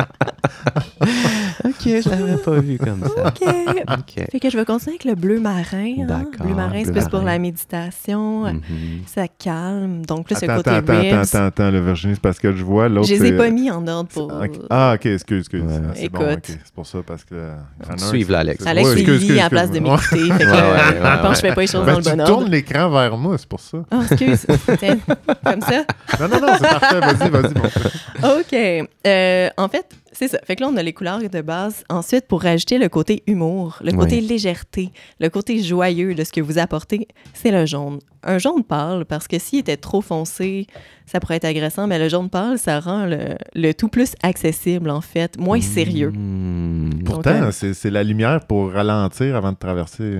[1.65, 3.27] OK, je l'avais pas vu comme ça.
[3.27, 3.41] OK.
[3.89, 4.25] OK.
[4.31, 5.93] Fait que je vais continuer avec le bleu marin.
[6.01, 6.05] hein.
[6.07, 8.43] D'accord, Bleu marin, c'est plus pour la méditation.
[8.45, 8.61] Mhm.
[9.05, 10.05] Ça calme.
[10.05, 11.13] Donc, plus Attends, le côté attends, attends, ribs.
[11.13, 13.07] attends, attends, attends, le Virginie, c'est parce que je vois l'autre.
[13.07, 14.31] Je les ai c'est- pas mis en ordre pour.
[14.69, 15.63] Ah, ok, excuse, excuse.
[15.63, 15.79] Ouais.
[15.89, 16.45] Ah, C'est bon, Écoute.
[16.47, 17.35] C'est pour ça, parce que.
[17.35, 17.55] euh,
[17.89, 18.65] un, Suive là, Alex.
[18.65, 20.05] Alex Ouais, il lit excuse, à la place de m'écouter.
[20.07, 21.35] Fait que, Ouais, ouais, euh, ouais, je pense que ouais.
[21.35, 22.33] je fais pas les choses Ben, dans le tu bon ordre.
[22.33, 23.77] tournes l'écran vers moi, c'est pour ça.
[23.91, 24.45] Oh, excuse.
[25.45, 25.83] Comme ça.
[26.19, 26.99] Non, non, non, c'est parfait.
[26.99, 28.39] Vas-y, vas-y.
[28.39, 28.89] OK.
[29.07, 30.39] Euh, en fait, c'est ça.
[30.43, 31.83] Fait que là, on a les couleurs de base.
[31.89, 36.41] Ensuite, pour rajouter le côté humour, le côté légèreté, le côté joyeux de ce que
[36.41, 37.99] vous apportez, c'est le jaune.
[38.25, 40.67] Un jaune pâle, parce que s'il était trop foncé,
[41.05, 44.89] ça pourrait être agressant, mais le jaune pâle, ça rend le, le tout plus accessible,
[44.89, 46.11] en fait, moins sérieux.
[46.15, 47.03] Hmm.
[47.05, 50.19] Pourtant, Donc, euh, c'est la lumière pour ralentir avant de traverser.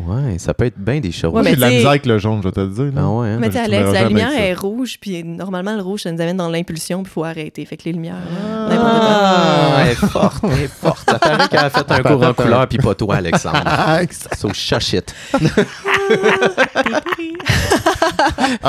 [0.00, 1.32] Ouais, ça peut être bien des choses.
[1.32, 2.92] Ouais, mais J'ai de la misère avec le jaune, je vais te le dire.
[2.96, 3.38] Ah ouais, hein?
[3.40, 6.20] Mais tu sais, je Alex, la lumière est rouge, puis normalement, le rouge, ça nous
[6.20, 7.64] amène dans l'impulsion, puis il faut arrêter.
[7.64, 8.16] Fait que les lumières,
[8.50, 8.68] Ah.
[8.68, 9.06] n'importe quoi.
[9.08, 11.08] Ah, elle est forte, elle est forte.
[11.10, 13.62] Ça paraît qu'elle a fait un cours en couleur, puis pas toi, Alexandre.
[13.64, 15.14] Ah, ex- So shush it.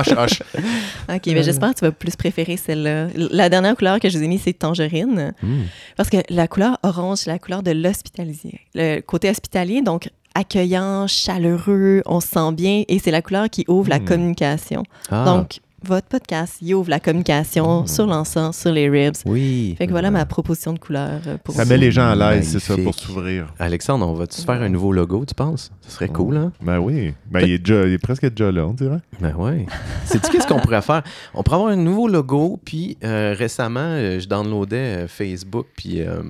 [1.10, 3.08] OK, mais j'espère que tu vas plus préférer celle-là.
[3.32, 5.34] La dernière couleur que je vous ai mise, c'est tangerine.
[5.42, 5.64] Hmm.
[5.96, 8.60] Parce que la couleur orange, c'est la couleur de l'hospitalier.
[8.76, 13.66] Le côté hospitalier, donc accueillant, chaleureux, on se sent bien et c'est la couleur qui
[13.68, 14.06] ouvre la Hmm.
[14.06, 14.84] communication.
[15.10, 17.88] Ah, Donc, votre podcast, il ouvre la communication Hmm.
[17.88, 19.16] sur l'encens, sur les ribs.
[19.26, 19.76] oui.
[19.78, 21.70] Fait que voilà ma proposition de couleur euh, pour Ça vous.
[21.70, 23.54] met les gens à l'aise, c'est ça, pour s'ouvrir.
[23.60, 25.72] Alexandre, on va-tu se faire un nouveau logo, tu penses?
[25.82, 26.52] Ce serait cool, hein?
[26.62, 27.14] Ben oui.
[27.30, 29.00] Ben, il est, déjà, il est presque déjà là, on dirait.
[29.22, 29.66] Ben ouais.
[30.06, 31.04] Sais-tu qu'est-ce qu'on pourrait faire?
[31.34, 36.22] On pourrait avoir un nouveau logo, puis euh, récemment, euh, je downloadais Facebook puis euh,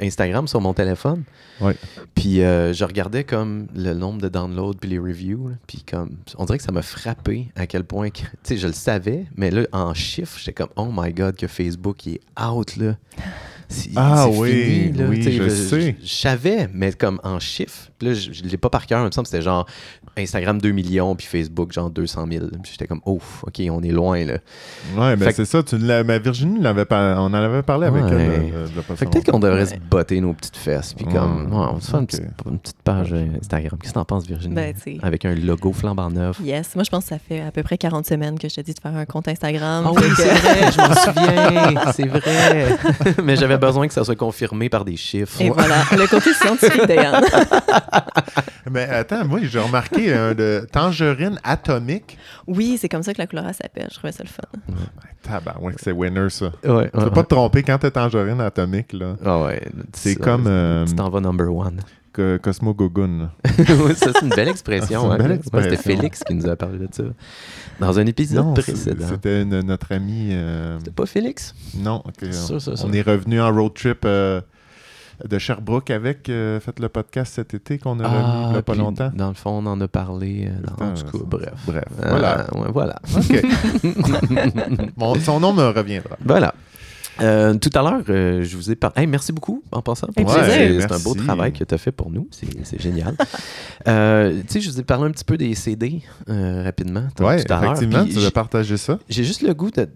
[0.00, 1.24] Instagram sur mon téléphone.
[1.60, 1.76] Ouais.
[2.14, 6.44] Puis euh, je regardais comme le nombre de downloads puis les reviews, puis comme on
[6.46, 8.72] dirait que ça m'a frappé à quel point tu sais je le
[9.36, 12.96] mais là en chiffres, j'étais comme oh my god que Facebook est out là.
[13.96, 15.04] Ah oui, fini, là.
[15.08, 15.96] oui, Tu sais, je sais.
[16.02, 17.90] Je, savais, mais comme en chiffres.
[17.98, 19.00] Puis là, je, je l'ai pas par cœur.
[19.02, 19.66] Il me semble que c'était genre
[20.16, 22.46] Instagram 2 millions, puis Facebook genre 200 000.
[22.62, 24.34] Puis j'étais comme, ouf, OK, on est loin, là.
[24.96, 25.62] Ouais, ben Fait c'est ça.
[25.62, 28.12] Tu mais Virginie, on en avait parlé avec elle.
[28.54, 30.94] euh, Fait peut-être qu'on devrait se botter nos petites fesses.
[30.94, 31.58] Puis comme, Ouais.
[31.58, 33.78] ouais, on va se faire une, petite, une petite page euh, Instagram.
[33.80, 34.54] Qu'est-ce que t'en penses, Virginie?
[34.54, 34.74] Ben.
[35.02, 36.38] Avec un logo flambant neuf?
[36.42, 38.60] Yes, moi je pense que ça fait à peu près 40 semaines que je te
[38.60, 39.84] dis de faire un compte Instagram.
[39.86, 40.94] Ah oui, Fait que- c'est vrai, je m'en
[41.84, 41.92] souviens.
[41.92, 42.76] C'est vrai.
[43.24, 45.40] Mais j'avais J'avais besoin que ça soit confirmé par des chiffres.
[45.40, 47.24] Et voilà, le côté scientifique de Yann.
[48.70, 52.18] Mais attends, moi, j'ai remarqué un de tangerine atomique.
[52.46, 53.88] Oui, c'est comme ça que la couleur s'appelle.
[53.90, 54.42] Je trouvais ça le fun.
[54.68, 54.74] Ben,
[55.22, 56.46] tabarouette, c'est winner, ça.
[56.64, 59.16] Ouais, Tu peux pas te tromper quand t'es tangerine atomique, là.
[59.24, 59.62] Ah ouais.
[59.92, 61.80] C'est comme, euh, Tu t'en vas number one.
[62.14, 63.18] Que Cosmo Gogun.
[63.18, 63.30] là.
[63.84, 65.10] Oui, ça, c'est une belle expression.
[65.10, 65.18] Hein.
[65.18, 65.40] Ouais.
[65.64, 67.02] C'était Félix qui nous a parlé de ça.
[67.80, 69.04] Dans un épisode Non, précédent.
[69.08, 70.28] c'était notre ami.
[70.30, 71.54] euh, C'était pas Félix?
[71.76, 74.40] Non, Ça, ça, on est revenu en road trip euh,
[75.28, 76.28] de Sherbrooke avec.
[76.28, 78.78] euh, fait le podcast cet été qu'on a remis il y a pas Ah, puis
[78.78, 79.10] longtemps.
[79.12, 80.48] Dans le fond, on en a parlé.
[80.48, 81.52] euh, dans- cas, ça- bref.
[81.66, 82.46] Bref, Euh, voilà.
[82.54, 83.00] ouais, voilà.
[84.96, 86.16] Bon, son nom me reviendra.
[86.24, 86.54] Voilà.
[87.20, 89.02] Euh, tout à l'heure, euh, je vous ai parlé.
[89.02, 90.08] Hey, merci beaucoup en passant.
[90.08, 90.44] Plaisir.
[90.46, 92.26] c'est c'est un beau travail que tu as fait pour nous.
[92.30, 93.14] C'est c'est génial.
[93.86, 96.00] Euh, tu sais, je vous ai parlé un petit peu des CD
[96.30, 97.06] euh, rapidement.
[97.14, 97.64] tout Oui, à l'heure.
[97.72, 98.98] effectivement, Puis tu veux partager ça.
[99.10, 99.88] J'ai juste le goût de-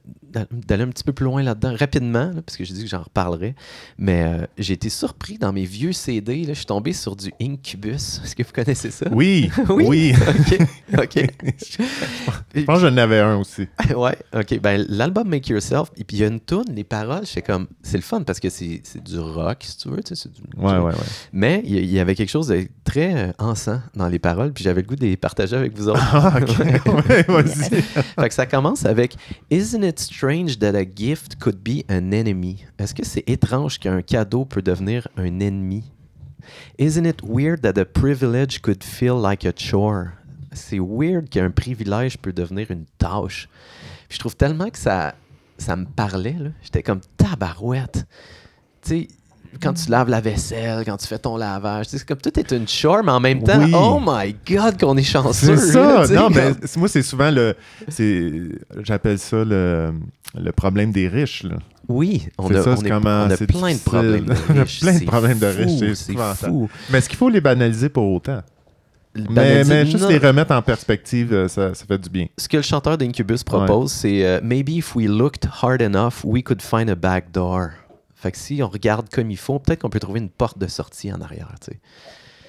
[0.50, 3.02] d'aller un petit peu plus loin là-dedans, rapidement, là, parce que j'ai dit que j'en
[3.02, 3.54] reparlerai.
[3.98, 6.42] Mais euh, j'ai été surpris dans mes vieux CD.
[6.44, 8.20] Là, je suis tombé sur du Incubus.
[8.24, 9.06] Est-ce que vous connaissez ça?
[9.10, 9.84] Oui, Oui?
[9.86, 10.12] oui.
[10.98, 11.24] OK.
[12.54, 13.66] Je pense que j'en avais un aussi.
[13.94, 14.60] ouais, OK.
[14.60, 17.66] Ben, l'album Make Yourself, et puis il y a une tune, les paroles, c'est comme.
[17.82, 20.02] C'est le fun parce que c'est du rock, si tu veux.
[20.02, 20.98] tu sais, c'est du- Ouais, du- ouais, ouais.
[21.32, 24.52] Mais il y, il y avait quelque chose de très euh, encens dans les paroles,
[24.52, 26.00] puis j'avais le goût de les partager avec vous autres.
[26.12, 26.58] Ah, ok.
[27.08, 27.82] Ouais, vas-y.
[27.82, 29.16] fait que ça commence avec
[29.50, 30.27] Isn't it strange
[30.58, 32.66] that a gift could be an enemy?
[32.78, 35.84] Est-ce que c'est étrange qu'un cadeau peut devenir un ennemi?
[36.78, 40.12] Isn't it weird that a privilege could feel like a chore?
[40.52, 43.48] C'est weird qu'un privilège peut devenir une tâche.
[44.08, 45.14] Puis je trouve tellement que ça,
[45.56, 46.36] ça me parlait.
[46.62, 48.06] J'étais comme tabarouette.
[48.82, 49.08] Tu sais,
[49.62, 52.68] quand tu laves la vaisselle, quand tu fais ton lavage, c'est comme tout est une
[52.68, 53.72] chore, mais en même temps, Oui.
[53.74, 55.56] oh my God, qu'on est chanceux.
[55.56, 56.04] C'est ça.
[56.10, 57.54] Non, mais comme- moi, c'est souvent le.
[58.82, 59.92] J'appelle ça le,
[60.38, 61.42] le problème des riches.
[61.44, 61.56] Là.
[61.88, 64.58] Oui, on a, ça, on c'est est- comment on a plein de problèmes de On
[64.58, 64.80] a riches.
[64.80, 66.68] plein de problèmes de riches, c'est fou.
[66.90, 68.42] Mais est-ce qu'il faut les banaliser pour autant?
[69.14, 70.08] Mais, Banaliser- mais juste non.
[70.10, 72.26] les remettre en perspective, euh, ça, ça fait du bien.
[72.36, 76.42] Ce que le chanteur d'Incubus propose, c'est euh, Maybe if we looked hard enough, we
[76.42, 77.70] could find a back door.
[78.20, 80.66] Fait que si on regarde comme il faut, peut-être qu'on peut trouver une porte de
[80.66, 81.54] sortie en arrière.
[81.60, 81.80] tu sais.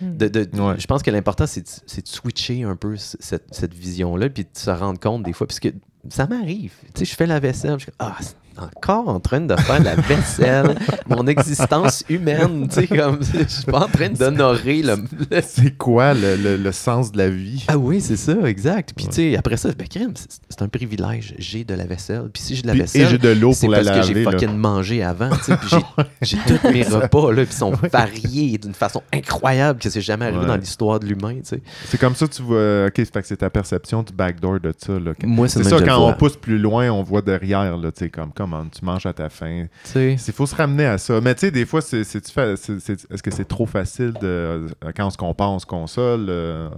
[0.02, 0.18] Hmm.
[0.18, 0.76] De- de- Ouais.
[0.80, 4.44] Je pense que l'important, c'est de, c'est de switcher un peu cette, cette vision-là, puis
[4.46, 5.72] de se rendre compte des fois, puisque
[6.10, 6.72] ça m'arrive.
[6.96, 8.16] Tu sais, je fais la vaisselle, je suis ah,
[8.58, 10.76] encore en train de faire la vaisselle,
[11.08, 14.96] mon existence humaine, tu sais, comme, je suis pas en train d'honorer le,
[15.30, 17.66] le- C'est quoi le, le- le sens de la vie?
[17.68, 18.94] Ah oui, c'est ça, exact.
[18.96, 19.12] Puis Ouais.
[19.12, 20.14] tu sais, après ça, ben, crème,
[20.60, 21.34] c'est un privilège.
[21.38, 22.30] J'ai de la vaisselle.
[22.34, 24.14] Puis si j'ai de la vaisselle, j'ai de l'eau c'est pour la parce que j'ai
[24.14, 24.26] laver.
[24.26, 24.32] là.
[24.32, 25.30] fucking mangé avant.
[25.30, 25.58] tu sais.
[25.58, 25.70] Puis
[26.22, 30.02] j'ai- j'ai tous mes repas, là, puis ils sont variés d'une façon incroyable que c'est
[30.02, 30.46] jamais arrivé Ouais.
[30.48, 31.36] dans l'histoire de l'humain.
[31.36, 31.62] tu sais.
[31.86, 32.86] C'est comme ça, tu vois.
[32.88, 34.94] Ok, c'est fait que c'est ta perception du backdoor de ça.
[35.00, 35.12] là.
[35.24, 38.32] Moi, C'est ça, quand on pousse plus loin, on voit derrière, là, tu sais, comme,
[38.36, 39.66] comment tu manges à ta faim.
[39.86, 40.16] Tu sais.
[40.28, 41.20] Il faut se ramener à ça.
[41.22, 43.66] Mais tu sais, des fois, c'est, c'est- tu fais- c'est- c'est- est-ce que c'est trop
[43.66, 46.28] facile de, euh, quand on se compare, on se console?
[46.30, 46.70] euh,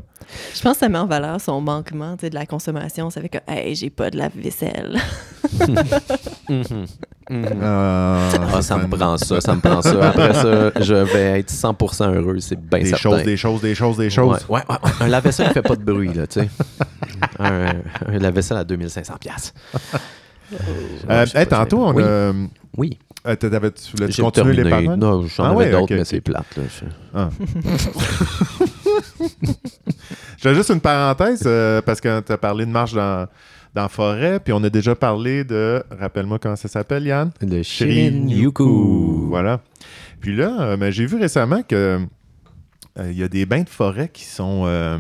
[0.53, 3.09] Je pense que ça met en valeur son manquement tu sais, de la consommation.
[3.09, 4.97] Ça fait que, hey, j'ai pas de la vaisselle.
[6.49, 6.85] Mhm.
[7.29, 7.45] Mhm.
[7.61, 10.09] euh, Ah, ça me prend ça, ça me prend ça.
[10.09, 13.01] Après ça, je vais être 100% heureux, c'est bien Des certain.
[13.09, 14.45] choses, des choses, des choses, des choses.
[14.49, 14.75] Ouais, ouais.
[14.99, 16.49] Un lave-vaisselle ne fait pas de bruit, là, tu sais.
[17.39, 17.73] un,
[18.07, 19.53] un lave-vaisselle à 2500 pièces.
[21.09, 22.03] Euh, hey, tantôt, on oui.
[22.03, 22.31] a.
[22.77, 22.97] Oui.
[23.27, 24.95] euh, tu voulais J'ai continuer les paroles?
[24.95, 26.45] Non, j'en Ah avais ouais, d'autres, ok, mais c'est plate.
[26.57, 26.63] Là.
[26.67, 27.29] Je- Ah.
[30.37, 33.27] J'ai juste une parenthèse euh, parce que tu as parlé de marche dans,
[33.73, 35.83] dans la forêt, puis on a déjà parlé de.
[35.97, 37.31] Rappelle-moi comment ça s'appelle, Yann?
[37.41, 39.27] Le Shirin-Yuku.
[39.29, 39.61] Voilà.
[40.19, 41.99] Puis là, euh, ben, j'ai vu récemment que
[42.99, 44.97] euh, il y a des bains de forêt qui sont euh,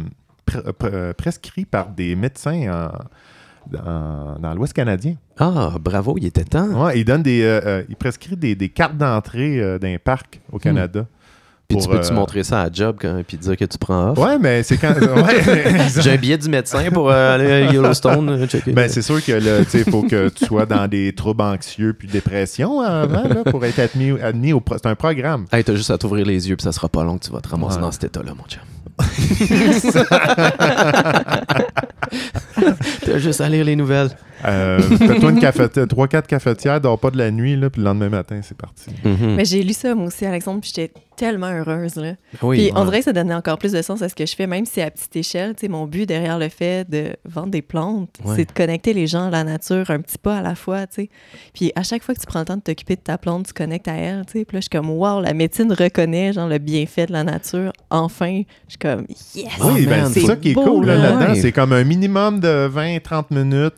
[0.47, 5.15] pre- pre- prescrits par des médecins en- dans, dans l'Ouest canadien.
[5.37, 6.85] Ah, bravo, il était temps.
[6.85, 11.05] Ouais, ils donnent des, ils prescrivent des, des cartes d'entrée d'un parc au Canada.
[11.73, 14.17] Puis tu peux-tu euh, montrer ça à job quand, puis dire que tu prends off?
[14.17, 14.93] Ouais, mais c'est quand.
[14.93, 15.89] ouais.
[16.01, 18.47] J'ai un billet du médecin pour euh, aller à Yellowstone.
[18.47, 18.71] checker.
[18.73, 19.39] Ben, c'est sûr que
[19.77, 23.79] il faut que tu sois dans des troubles anxieux puis dépression avant là, pour être
[23.79, 24.61] admis, admis au.
[24.71, 25.45] C'est un programme.
[25.51, 27.41] Hey, t'as juste à t'ouvrir les yeux, puis ça sera pas long que tu vas
[27.41, 27.81] te ramasser Ouais.
[27.81, 28.61] dans cet état-là, mon chum.
[33.05, 34.09] t'as juste à lire les nouvelles.
[34.45, 38.09] Euh, Fais-toi une cafetière, 3-4 cafetières, dors pas de la nuit, là, puis le lendemain
[38.09, 38.89] matin, c'est parti.
[39.03, 39.35] Mhm.
[39.35, 41.97] Mais j'ai lu ça, moi aussi, Alexandre, puis j'étais tellement heureuse.
[41.97, 42.13] Là.
[42.41, 42.57] Oui.
[42.57, 44.47] puis on dirait que ça donnait encore plus de sens à ce que je fais,
[44.47, 45.53] même si à petite échelle.
[45.53, 48.35] Tu sais, mon but derrière le fait de vendre des plantes, Ouais.
[48.37, 50.87] c'est de connecter les gens à la nature un petit pas à la fois.
[50.87, 51.09] tu sais.
[51.53, 53.53] Puis à chaque fois que tu prends le temps de t'occuper de ta plante, tu
[53.53, 54.25] connectes à elle.
[54.25, 54.45] tu sais.
[54.45, 57.71] Puis là, je suis comme, wow, la médecine reconnaît genre, le bienfait de la nature.
[57.91, 59.45] Enfin, je suis comme, yes!
[59.61, 61.09] Oh, oui, ben, man, c'est ça qui est beau, cool là, là.
[61.11, 61.33] là-dedans.
[61.33, 61.39] Ouais.
[61.41, 63.75] C'est comme un minimum de 20-30 minutes.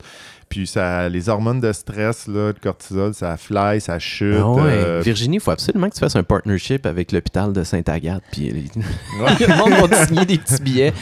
[0.54, 4.36] Puis ça, les hormones de stress, là, le cortisol, ça fly, ça chute.
[4.40, 4.62] Ah ouais.
[4.66, 8.22] euh, Virginie, il faut absolument que tu fasses un partnership avec l'hôpital de Sainte-Agathe.
[8.30, 8.52] Puis les-
[9.20, 9.46] ouais.
[9.48, 10.92] le monde va te signer des petits billets.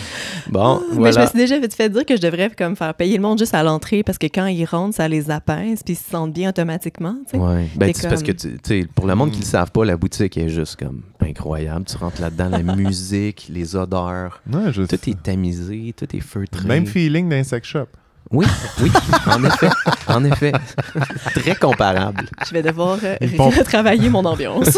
[0.49, 1.27] Bon, Mais je me voilà.
[1.27, 3.63] suis déjà fait, fait dire que je devrais comme faire payer le monde juste à
[3.63, 7.17] l'entrée parce que quand ils rentrent, ça les apaise puis ils se sentent bien automatiquement.
[7.31, 7.39] tu sais.
[7.39, 7.69] Ouais.
[7.77, 9.41] Ben, parce que, tu pour le monde qui Mm.
[9.41, 11.85] ne le savent pas, la boutique est juste comme incroyable.
[11.85, 16.67] Tu rentres là-dedans, la musique, les odeurs, Ouais, je- tout est tamisé, tout est feutré.
[16.67, 17.87] Même feeling d'un sex shop.
[18.33, 18.47] Oui,
[18.81, 18.91] oui,
[19.27, 19.69] en effet,
[20.07, 20.53] en effet.
[21.35, 22.25] Très comparable.
[22.47, 24.71] Je vais devoir euh, retravailler mon ambiance.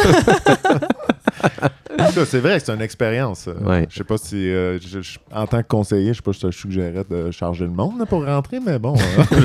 [2.12, 3.48] Ça, c'est vrai que c'est une expérience.
[3.64, 3.86] Ouais.
[3.90, 6.40] Je sais pas si, euh, je- je- en tant que conseiller, je sais pas si
[6.40, 8.94] je te suggérais de charger le monde pour rentrer, mais bon.
[8.96, 8.98] euh,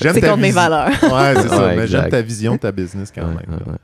[0.00, 0.88] j'aime C'est contre mes valeurs.
[1.02, 1.72] Ouais, c'est ça.
[1.76, 3.76] Mais j'aime ta vision de ta business quand Ouais, même.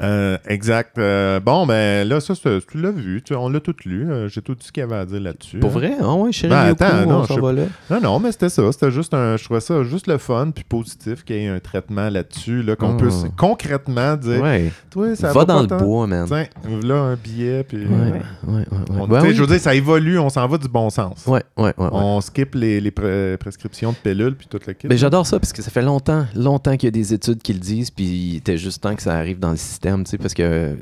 [0.00, 0.98] Euh, exact.
[0.98, 3.22] Euh, bon, ben là, ça, tu l'as vu.
[3.22, 4.10] tu- on l'a tout lu.
[4.10, 5.58] euh, J'ai tout dit ce qu'il y avait à dire là-dessus.
[5.58, 5.74] Pour hein.
[5.74, 5.92] vrai?
[6.00, 7.62] Ah ouais, chérie Ben, Yoko, attends, non, on je s'en sais va là.
[7.90, 8.72] Non, non, mais c'était ça.
[8.72, 9.36] C'était juste un.
[9.36, 12.76] Je trouvais ça juste le fun puis positif qu'il y ait un traitement là-dessus, là,
[12.76, 12.96] qu'on Mm.
[12.98, 14.72] puisse concrètement dire Ouais.
[14.90, 15.78] Toi, ça Va va dans le tant.
[15.78, 16.26] bois, man.
[16.26, 16.46] Tiens,
[16.84, 17.64] là, un billet.
[17.64, 18.12] Puis, Ouais,
[18.48, 18.64] ouais.
[18.90, 19.34] On- Ben oui.
[19.34, 21.24] Je veux dire, ça évolue, on s'en va du bon sens.
[21.26, 21.72] Ouais, ouais, ouais.
[21.78, 21.88] ouais.
[21.92, 24.86] On skip les, les pre- prescriptions de pilules puis tout le kit.
[24.88, 27.52] Mais j'adore ça parce que ça fait longtemps, longtemps qu'il y a des études qui
[27.52, 30.18] le disent, puis il était juste temps que ça arrive dans le système, tu sais,
[30.18, 30.76] parce que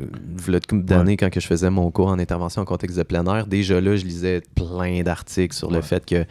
[0.46, 3.24] une couple d'années, quand que je faisais mon cours en intervention en contexte de plein
[3.24, 5.82] air, déjà là, je lisais plein d'articles sur le Ouais.
[5.82, 6.24] fait que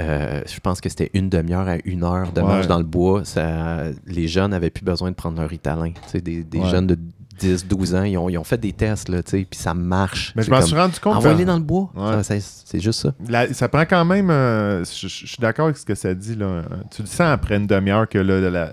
[0.00, 2.46] euh, je pense que c'était une demi-heure à une heure de Ouais.
[2.46, 3.24] marche dans le bois.
[3.24, 5.90] Ça, les jeunes n'avaient plus besoin de prendre leur Ritalin.
[5.92, 6.68] Tu sais, des, des Ouais.
[6.68, 6.98] jeunes de
[7.38, 9.72] 10, 12 ans, ils ont, ils ont fait des tests, là, tu sais, puis ça
[9.72, 10.32] marche.
[10.34, 11.16] Mais je m'en suis rendu compte.
[11.18, 11.90] Envoie-les ça- dans le bois.
[11.94, 12.22] Ouais.
[12.24, 13.14] C'est- juste ça.
[13.28, 14.28] La- ça prend quand même.
[14.30, 16.34] euh, je suis d'accord avec ce que ça dit.
[16.34, 16.62] Là.
[16.90, 18.72] Tu le sens après une demi-heure que là, la,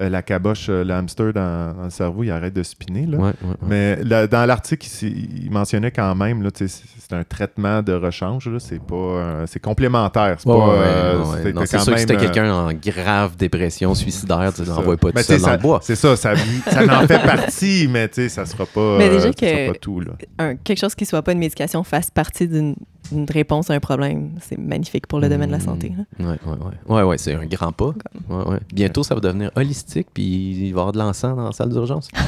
[0.00, 3.06] euh, la caboche, euh, le hamster dans, dans le cerveau, il arrête de spinner.
[3.06, 3.18] Là.
[3.18, 3.56] Ouais, ouais, ouais.
[3.66, 8.80] Mais là, dans l'article, il, mentionnait quand même, c'est un traitement de rechange, là, c'est
[8.80, 10.36] pas, euh, c'est complémentaire.
[10.38, 11.36] C'est Ouais, pas, ouais, euh, ouais, ouais.
[11.38, 14.52] c'était Non, c'est quand sûr que si t'as même, euh, quelqu'un en grave dépression suicidaire,
[14.54, 14.74] tu ça.
[14.74, 15.80] pas Mais tout seul tu sais, dans ça- le bois.
[15.82, 19.28] C'est ça, ça, ça en fait partie, mais tu sais, ça sera pas, Mais déjà
[19.28, 20.00] euh, ça sera que- pas tout.
[20.00, 20.12] Là.
[20.38, 22.76] Un- quelque chose qui soit pas une médication fasse partie d'une
[23.10, 24.32] d'une réponse à un problème.
[24.40, 25.92] C'est magnifique pour le domaine de la santé.
[25.98, 26.04] hein.
[26.20, 26.96] Ouais, ouais, ouais.
[26.96, 27.92] Ouais, ouais, c'est un grand pas.
[28.28, 28.58] Ouais, ouais.
[28.72, 31.70] Bientôt, ça va devenir holistique, puis il va y avoir de l'encens dans la salle
[31.70, 32.08] d'urgence.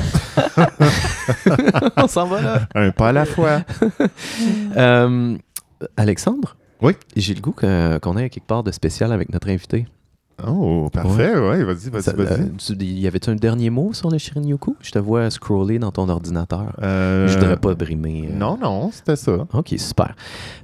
[1.97, 2.69] On s'en va là.
[2.75, 3.63] Un pas à la fois.
[4.77, 5.37] Euh,
[5.97, 6.57] Alexandre?
[6.81, 6.93] Oui.
[7.17, 9.87] J'ai le goût qu'on ait quelque part de spécial avec notre invité.
[10.47, 12.41] Oh, parfait, ouais, vas-y, vas-y, Ça- vas-y.
[12.41, 14.77] euh, tu- y avait-tu un dernier mot sur le Shirin-Yoku?
[14.81, 16.73] Je te vois scroller dans ton ordinateur.
[16.83, 18.29] Euh, Je voudrais pas brimer.
[18.33, 19.47] euh, Non, non, c'était ça.
[19.53, 20.15] OK, super.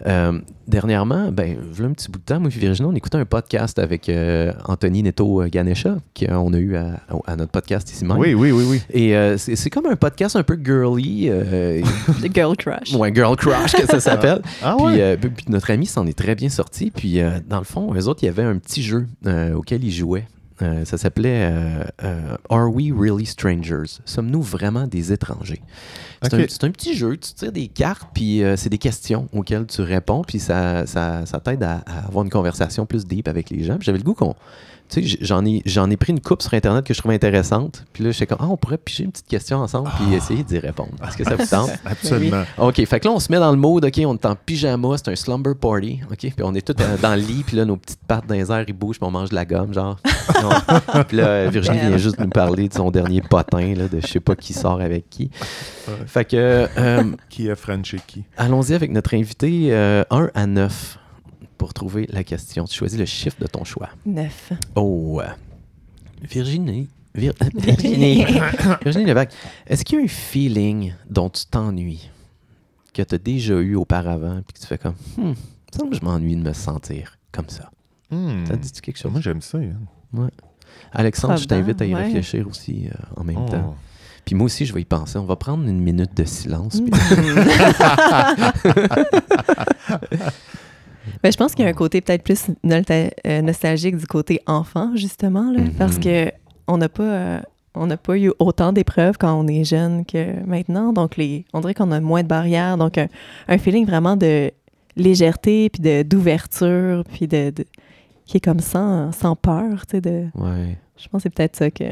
[0.06, 3.24] Euh, dernièrement, ben, voilà un petit bout de temps, moi et Virginie, on écoutait un
[3.24, 8.04] podcast avec euh, Anthony Neto euh, Ganesha, qu'on a eu à, à notre podcast ici
[8.04, 8.16] même.
[8.18, 8.82] Oui, oui, oui, oui.
[8.92, 11.80] Et euh, c'est c'est comme un podcast un peu girly, euh,
[12.22, 12.94] Le girl crush.
[12.94, 14.42] ou un girl crush que ça s'appelle.
[14.62, 15.00] Ah Puis, ouais?
[15.00, 16.90] euh, puis- puis notre ami s'en est très bien sorti.
[16.90, 19.82] Puis euh, dans le fond, eux autres, il y avait un petit jeu euh, auquel
[19.82, 20.28] ils jouaient.
[20.62, 23.98] Euh, ça s'appelait euh, euh, Are We Really Strangers?
[24.04, 25.60] Sommes-nous vraiment des étrangers?
[26.22, 26.40] C'est Ok.
[26.40, 29.66] un, c'est un petit jeu, tu tires des cartes, puis euh, c'est des questions auxquelles
[29.66, 33.50] tu réponds, puis ça, ça, ça t'aide à, à avoir une conversation plus deep avec
[33.50, 33.76] les gens.
[33.80, 34.34] J'avais le goût qu'on.
[34.88, 37.84] Tu sais, j'en ai, j'en ai pris une coupe sur Internet que je trouvais intéressante.
[37.92, 40.60] Puis là, j'étais comme, ah, on pourrait piger une petite question ensemble, puis essayer d'y
[40.60, 40.90] répondre.
[41.04, 41.70] Est-ce que ça vous tente?
[41.84, 42.44] Absolument.
[42.58, 44.90] OK, fait que là, on se met dans le mode, OK, on est en pyjama,
[44.96, 47.64] c'est un slumber party, OK, puis on est tous euh, dans le lit, puis là,
[47.64, 49.98] nos petites pattes dans les airs, ils bougent, puis on mange de la gomme, genre.
[51.08, 54.20] Puis là, Virginie vient juste nous parler de son dernier potin, là, de je sais
[54.20, 55.32] pas qui sort avec qui.
[56.06, 56.10] Ouais.
[56.10, 58.24] Fait que, euh, Qui a Frenché qui?
[58.36, 60.98] allons-y avec notre invité euh, 1 à 9
[61.58, 62.64] pour trouver la question.
[62.64, 63.88] Tu choisis le chiffre de ton choix.
[64.04, 64.52] Neuf.
[64.74, 65.28] Oh, euh,
[66.22, 66.88] Virginie.
[67.14, 68.24] Vir- Virginie.
[68.82, 69.32] Virginie Levac,
[69.66, 72.10] est-ce qu'il y a un feeling dont tu t'ennuies,
[72.92, 75.34] que tu as déjà eu auparavant, puis que tu fais comme, hmm, il me
[75.78, 77.70] semble que je m'ennuie de me sentir comme ça.
[78.10, 78.44] Hmm.
[78.46, 79.10] Ça te dit quelque chose?
[79.12, 79.58] Moi, j'aime ça.
[79.58, 79.86] Yann.
[80.92, 82.04] Alexandre, je t'invite à y ouais.
[82.04, 83.48] réfléchir aussi euh, en même Oh.
[83.50, 83.76] temps.
[84.26, 85.16] Puis moi aussi, je vais y penser.
[85.18, 86.80] On va prendre une minute de silence.
[86.82, 86.90] puis-
[91.22, 94.92] Ben, je pense qu'il y a un côté peut-être plus euh, nostalgique du côté enfant,
[94.96, 95.72] justement, là, Mhm.
[95.74, 96.30] parce que
[96.66, 97.40] on n'a pas, euh,
[97.74, 100.92] on n'a pas eu autant d'épreuves quand on est jeune que maintenant.
[100.92, 102.76] Donc, les, on dirait qu'on a moins de barrières.
[102.76, 103.06] Donc, un,
[103.48, 104.50] un feeling vraiment de
[104.96, 107.64] légèreté, puis d'ouverture, puis de, de-
[108.24, 109.86] qui est comme sans, sans peur.
[109.86, 110.76] tu sais, De, ouais.
[110.96, 111.84] je pense que c'est peut-être ça que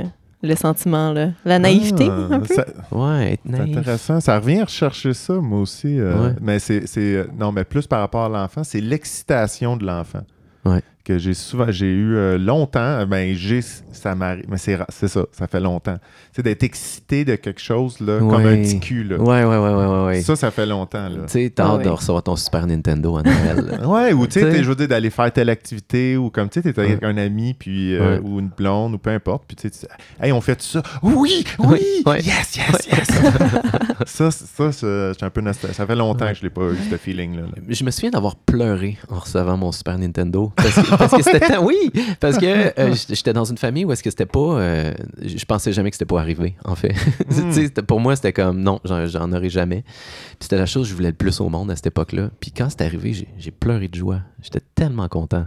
[0.44, 1.30] le sentiment, là.
[1.44, 2.54] la naïveté, Ah, un peu?
[2.54, 3.76] ça- Ouais, être C'est naïf.
[3.78, 4.20] intéressant.
[4.20, 5.98] Ça revient rechercher ça, moi aussi.
[5.98, 6.34] euh, Ouais.
[6.40, 6.86] Mais c'est.
[6.86, 10.22] c'est- euh, Non, mais plus par rapport à l'enfant, c'est l'excitation de l'enfant.
[10.64, 10.80] Ouais.
[11.04, 13.60] Que j'ai souvent, j'ai eu euh, longtemps, ben j'ai,
[13.92, 15.98] ça m'arrive, mais c'est, c'est ça, ça fait longtemps.
[16.32, 19.18] C'est d'être excité de quelque chose, là, comme un petit cul, là.
[19.18, 20.04] Ouais, ouais, ouais, ouais, ouais.
[20.06, 20.22] ouais.
[20.22, 21.24] Ça, ça fait longtemps, là.
[21.26, 23.80] Tu sais, t'as hâte de recevoir ton Super Nintendo à Noël.
[23.84, 26.72] Ouais, ou tu sais, je veux dire, d'aller faire telle activité, ou comme tu sais,
[26.72, 28.20] t'es avec un ami, puis, euh, Ouais.
[28.24, 29.86] ou une blonde, ou peu importe, puis tu sais,
[30.20, 30.82] hey, on fait ça.
[31.02, 32.20] Oui, oui, Ouais.
[32.22, 33.08] yes, yes, yes.
[34.06, 35.76] ça, ça, c'est- un peu nostalgique.
[35.76, 37.42] Ça fait longtemps que je l'ai pas eu, ce feeling-là.
[37.42, 37.48] là.
[37.68, 40.52] Je me souviens d'avoir pleuré en recevant mon Super Nintendo.
[40.56, 41.90] Parce que, parce que c'était Oui,
[42.20, 44.58] parce que euh, j'étais dans une famille où est-ce que c'était pas.
[44.58, 46.92] euh, je pensais jamais que c'était pas arrivé, en fait.
[47.50, 49.82] C'était- pour moi, c'était comme non, j'en, aurais jamais.
[49.82, 52.30] Puis c'était la chose que je voulais le plus au monde à cette époque-là.
[52.40, 54.20] Puis quand c'est arrivé, j'ai, pleuré de joie.
[54.42, 55.46] J'étais tellement content.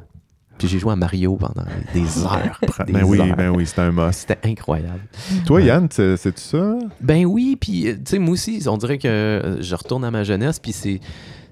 [0.57, 2.59] Puis j'ai joué à Mario pendant des heures.
[2.87, 3.35] des Ben oui, heures.
[3.35, 4.21] ben oui, c'était un must.
[4.27, 5.01] C'était incroyable.
[5.45, 6.77] Toi, Yann, c'est- c'est-tu ça?
[6.99, 10.23] Ben oui, puis euh, tu sais, moi aussi, on dirait que je retourne à ma
[10.23, 10.99] jeunesse, puis c'est,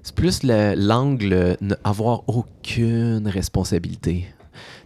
[0.06, 4.26] c'est plus le- l'angle ne avoir aucune responsabilité.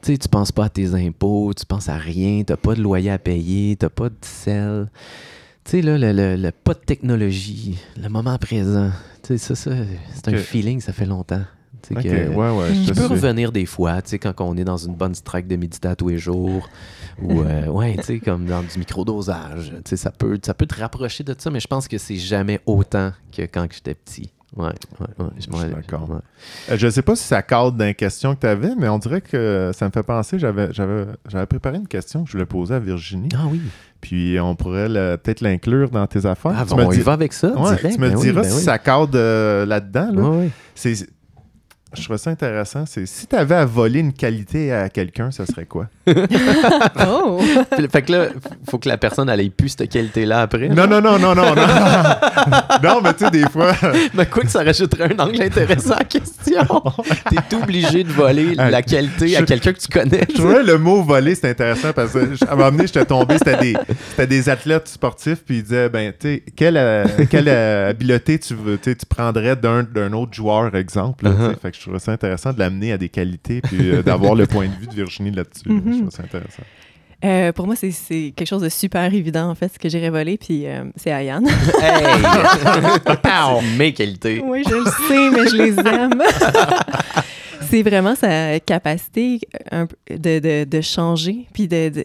[0.03, 2.81] Tu sais, tu penses pas à tes impôts, tu penses à rien, t'as pas de
[2.81, 4.91] loyer à payer, t'as pas de sel.
[5.64, 8.91] Tu sais, là, le, le- le pas de technologie, le moment présent.
[9.23, 9.71] Tu sais, ça, ça
[10.14, 11.45] c'est un feeling, ça fait longtemps.
[11.83, 14.18] Tu sais, Ok, que- ouais, ouais, je je te peux revenir des fois, tu sais,
[14.18, 16.71] quand on est dans une bonne strike de médita tous les jours,
[17.23, 20.66] ou, euh, ouais, tu sais, comme dans du microdosage, tu sais, ça peut, ça peut
[20.66, 24.31] te rapprocher de ça, mais je pense que c'est jamais autant que quand j'étais petit.
[24.57, 25.26] Ouais, ouais, ouais.
[25.36, 26.11] Je, suis d'accord.
[26.11, 26.16] ouais.
[26.70, 28.98] Euh, Je sais pas si ça cadre dans les questions que tu avais, mais on
[28.98, 32.46] dirait que ça me fait penser, j'avais, j'avais, j'avais préparé une question que je voulais
[32.46, 33.61] poser à Virginie, Ah oui.
[34.01, 36.55] puis on pourrait le- peut-être l'inclure dans tes affaires.
[36.57, 37.94] Ah, tu bon, me on dis- y va avec ça, Ouais, direct?
[37.94, 38.62] tu me Ben oui, diras ben si oui.
[38.62, 40.11] ça cadre euh, là-dedans.
[40.12, 40.22] là.
[40.30, 40.51] Ouais.
[40.74, 40.94] C'est,
[41.95, 42.84] je trouve ça intéressant.
[42.86, 45.88] C'est si tu avais à voler une qualité à quelqu'un, ça serait quoi?
[47.07, 47.41] Oh!
[47.93, 48.26] Fait que là,
[48.68, 50.68] faut que la personne elle ait plus cette qualité-là après.
[50.68, 51.66] Non, non, non, non, non, non.
[52.82, 53.72] non, mais tu sais, des fois.
[54.14, 56.62] Mais quoi que ça rajouterait un angle intéressant à la question.
[57.49, 60.26] T'es obligé de voler Ah, la qualité à quelqu'un que tu connais.
[60.28, 63.05] Je trouvais le mot voler, c'est intéressant parce que je- à un moment donné, j'étais
[63.05, 63.76] tombé, c'était des,
[64.11, 68.38] c'était des athlètes sportifs, puis ils disaient, ben, tu sais, quelle, euh, quelle euh, habileté
[68.38, 71.24] tu, veux, tu prendrais d'un, d'un autre joueur, exemple.
[71.24, 71.30] là.
[71.30, 71.59] Uh-huh.
[71.61, 74.47] Fait que je trouvais ça intéressant de l'amener à des qualités, puis euh, d'avoir le
[74.47, 75.66] point de vue de Virginie là-dessus.
[75.68, 75.74] là.
[75.83, 75.97] Je Mhm.
[75.97, 76.62] trouvais ça intéressant.
[77.24, 77.91] Euh, pour moi, c'est-
[78.37, 81.47] quelque chose de super évident, en fait, ce que j'ai révélé, puis euh, c'est Ayane.
[81.83, 82.22] Hey!
[83.78, 84.43] Mes qualités.
[84.45, 86.22] oui, je le sais, mais je les aime.
[87.70, 89.41] c'est vraiment sa capacité
[90.11, 92.05] de, de, de changer, puis de, de,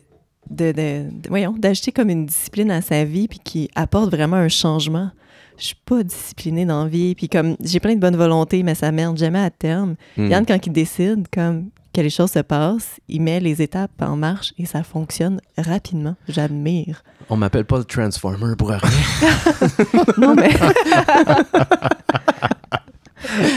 [0.50, 4.38] de, de- de- voyons, d'ajouter comme une discipline à sa vie, puis qui apporte vraiment
[4.38, 5.12] un changement.
[5.58, 8.76] Je suis pas disciplinée dans la vie, puis comme j'ai plein de bonne volonté, mais
[8.76, 9.96] ça merde jamais à terme.
[10.18, 10.28] Hmm.
[10.30, 14.18] Yann, quand il décide comme que les choses se passent, il met les étapes en
[14.18, 16.16] marche et ça fonctionne rapidement.
[16.28, 17.04] J'admire.
[17.30, 18.80] On m'appelle pas le Transformer pour rien.
[20.18, 20.50] Non, mais.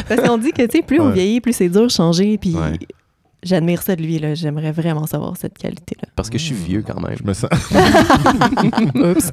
[0.08, 2.38] Parce qu'on dit que, tu sais, plus on vieillit, plus c'est dur de changer.
[2.38, 2.78] Puis Ouais.
[3.42, 4.34] j'admire ça de lui, là.
[4.34, 6.08] J'aimerais vraiment savoir cette qualité-là.
[6.16, 7.16] Parce que je suis vieux quand même.
[7.18, 7.50] Je me, sens...
[8.94, 9.30] Oups.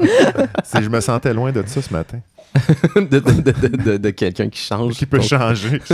[0.82, 2.20] je me sentais loin de ça ce matin.
[2.95, 4.93] De, de, de, de, de- de quelqu'un qui change.
[4.93, 5.81] Qui peut ton- changer.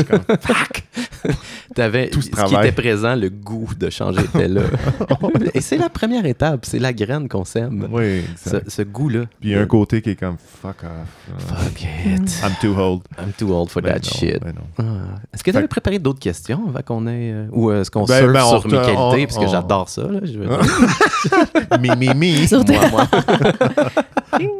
[1.76, 4.62] T'avais Tout ce ce qui était présent, le goût de changer était là.
[5.53, 7.88] Et c'est la première étape, c'est la graine qu'on sème.
[7.91, 8.70] oui, Ce, exact.
[8.70, 9.22] ce goût-là.
[9.39, 11.47] Puis il y a un côté qui est comme, fuck off.
[11.47, 12.41] Fuck it.
[12.43, 13.01] I'm too old.
[13.18, 14.41] I'm too old for Ben that non, shit.
[14.43, 14.62] ben non.
[14.86, 15.20] Ah.
[15.34, 17.32] Est-ce que tu avais préparé d'autres questions avant qu'on ait.
[17.32, 18.97] euh, ou est-ce qu'on Ben, surfe ben, on sur mes qualités?
[18.97, 20.01] on- Parce que on- j'adore ça.
[20.03, 22.47] Là, je veux mi, mi, mi.
[22.47, 23.07] Surtout- moi, moi.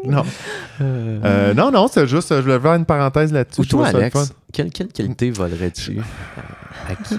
[0.06, 0.24] Non.
[0.82, 3.62] Euh, Euh, non, non, c'est juste, je voulais faire une parenthèse là-dessus.
[3.62, 3.88] Ou toi.
[3.88, 6.00] Alex, quelle, quelle qualité volerais-tu?
[6.88, 7.16] À qui?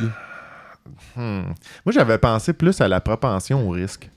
[1.17, 1.43] Hmm.
[1.85, 4.09] Moi, j'avais pensé plus à la propension au risque.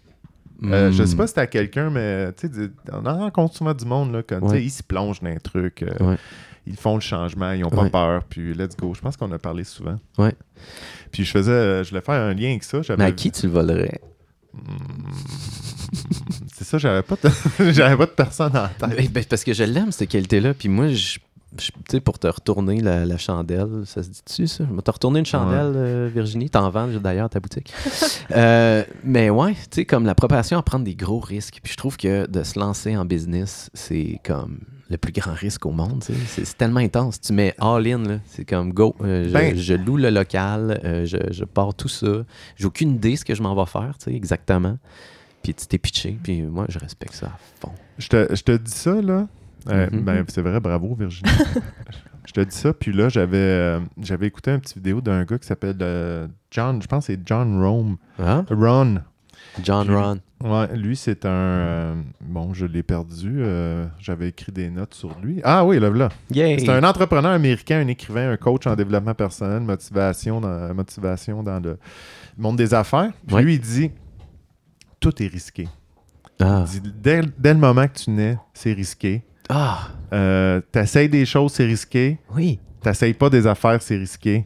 [0.63, 3.85] Euh, Je sais pas si à quelqu'un, mais tu sais, on en rencontre souvent du
[3.85, 4.63] monde, là, sais, Ouais.
[4.63, 6.17] ils se plongent dans un truc, euh, Ouais.
[6.65, 7.89] ils font le changement, ils ont pas Ouais.
[7.89, 8.93] peur, puis let's go.
[8.95, 9.97] Je pense qu'on a parlé souvent.
[10.17, 10.33] Ouais.
[11.11, 12.79] Puis je faisais, euh, je voulais faire un lien avec ça.
[12.97, 13.99] Mais à qui tu le volerais?
[16.53, 17.29] C'est ça, j'avais pas, de...
[17.71, 18.97] j'avais pas de personne en tête.
[18.97, 20.53] Ben, ben, parce que je l'aime, cette qualité-là.
[20.53, 21.17] Puis moi, je,
[21.57, 24.65] tu sais, pour te retourner la, la chandelle, ça se dit-tu, ça?
[24.69, 26.49] Je vais te retourner une chandelle, euh, Virginie.
[26.49, 27.73] T'en vends d'ailleurs ta boutique.
[28.31, 31.59] Euh, mais ouais, tu sais, comme la propension à prendre des gros risques.
[31.61, 34.57] Puis je trouve que de se lancer en business, c'est comme
[34.89, 36.03] le plus grand risque au monde.
[36.27, 37.21] C'est, tellement intense.
[37.21, 38.19] Tu mets all-in.
[38.25, 38.95] C'est comme go.
[39.03, 42.07] euh, je, Ben- je loue le local, je, je pars tout ça.
[42.55, 44.77] J'ai aucune idée ce que je m'en vais faire, tu sais, exactement.
[45.45, 46.17] Puis tu t'es pitché.
[46.23, 47.71] Puis moi, je respecte ça à fond.
[47.99, 49.27] Je te, je te dis ça, là.
[49.69, 50.01] Euh, Mhm.
[50.01, 51.29] ben, c'est vrai, bravo, Virginie.
[52.25, 55.37] je te dis ça, puis là, j'avais, euh, j'avais écouté une petite vidéo d'un gars
[55.37, 57.97] qui s'appelle euh, John, je pense que c'est John Rome.
[58.17, 58.43] Ah?
[58.49, 59.01] Ron.
[59.63, 60.17] John Ron.
[60.43, 61.97] Ouais, lui, c'est un.
[62.21, 63.43] bon, je l'ai perdu.
[63.99, 65.41] J'avais écrit des notes sur lui.
[65.43, 66.09] Ah oui, là, là.
[66.31, 71.59] C'est un entrepreneur américain, un écrivain, un coach en développement personnel, motivation dans, motivation dans
[71.63, 71.77] le
[72.37, 73.11] monde des affaires.
[73.27, 73.43] Puis Ouais.
[73.43, 73.91] lui, il dit
[75.09, 75.67] tout est risqué.
[76.41, 76.65] Ah.
[76.73, 79.23] Il dit, dès, dès le moment que tu nais, c'est risqué.
[79.49, 82.17] Ah, Euh, T'essayes des choses, c'est risqué.
[82.35, 82.59] oui.
[82.81, 84.45] T'essayes pas des affaires, c'est risqué.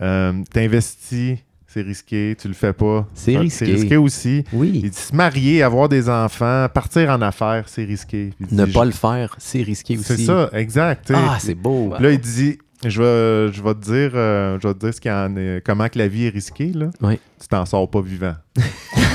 [0.00, 1.38] Euh, T'investis,
[1.68, 2.36] c'est risqué.
[2.40, 3.06] Tu le fais pas.
[3.14, 3.66] C'est risqué.
[3.66, 4.44] C'est risqué aussi.
[4.52, 4.70] Il Oui.
[4.90, 8.32] dit se marier, avoir des enfants, partir en affaires, c'est risqué.
[8.40, 10.04] Il Ne pas le faire, c'est risqué aussi.
[10.16, 11.12] C'est ça, exact.
[11.14, 11.94] Ah, c'est beau.
[12.00, 15.00] Là, il dit je vais, je vais te dire, euh, je vais te dire ce
[15.00, 16.72] qu'il en est, comment que la vie est risquée.
[16.72, 16.90] Là.
[17.02, 17.20] Oui.
[17.40, 18.34] Tu t'en sors pas vivant.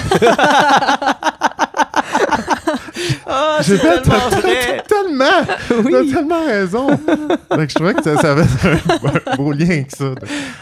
[3.28, 4.84] Ah, J'ai fait tellement t'as- vrai.
[4.88, 5.91] t'as tellement, Oui.
[5.91, 6.88] t'as tellement raison.
[6.97, 10.06] Fait que je trouvais que ça, ça avait un, un beau lien avec ça.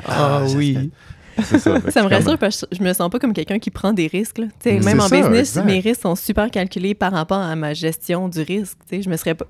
[0.08, 0.92] Ah oui.
[1.44, 1.78] C'est ça.
[1.90, 4.38] Ça me rassure parce que je me sens pas comme quelqu'un qui prend des risques.
[4.38, 4.46] là.
[4.66, 5.66] Même en ça, business, exact.
[5.66, 8.78] mes risques sont super calculés par rapport à ma gestion du risque.
[8.92, 9.46] Je me serais pas.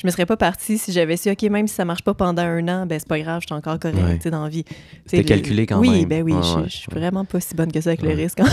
[0.00, 2.40] Je me serais pas partie si j'avais su, OK, même si ça marche pas pendant
[2.40, 4.16] un an, ben c'est pas grave, je suis encore correct Ouais.
[4.16, 4.64] tu sais, dans la vie.
[5.04, 6.08] C'était calculé quand oui, même.
[6.08, 6.98] ben oui, je, ouais, je suis ouais.
[7.00, 8.14] vraiment pas si bonne que ça avec Ouais.
[8.14, 8.40] le risque.
[8.40, 8.46] hein.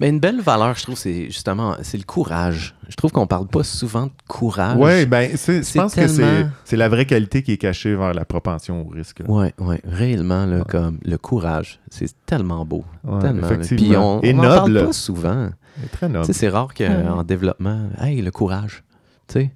[0.00, 2.74] Mais une belle valeur, je trouve, c'est justement, c'est le courage.
[2.88, 4.76] Je trouve qu'on parle pas souvent de courage.
[4.76, 6.08] Ouais, ben, c'est- je C'est pense que
[6.64, 9.20] c'est, la vraie qualité qui est cachée vers la propension au risque.
[9.20, 9.30] là.
[9.30, 10.62] Ouais, ouais, réellement, là, Ouais.
[10.68, 12.84] comme le courage, c'est tellement beau.
[13.04, 13.46] Ouais, tellement.
[13.76, 15.50] Puis on, Et on en parle pas souvent.
[15.80, 16.24] C'est très Tu noble.
[16.26, 16.88] sais, c'est rare Ouais.
[16.88, 18.82] qu'en développement, hey, le courage,
[19.28, 19.50] tu sais,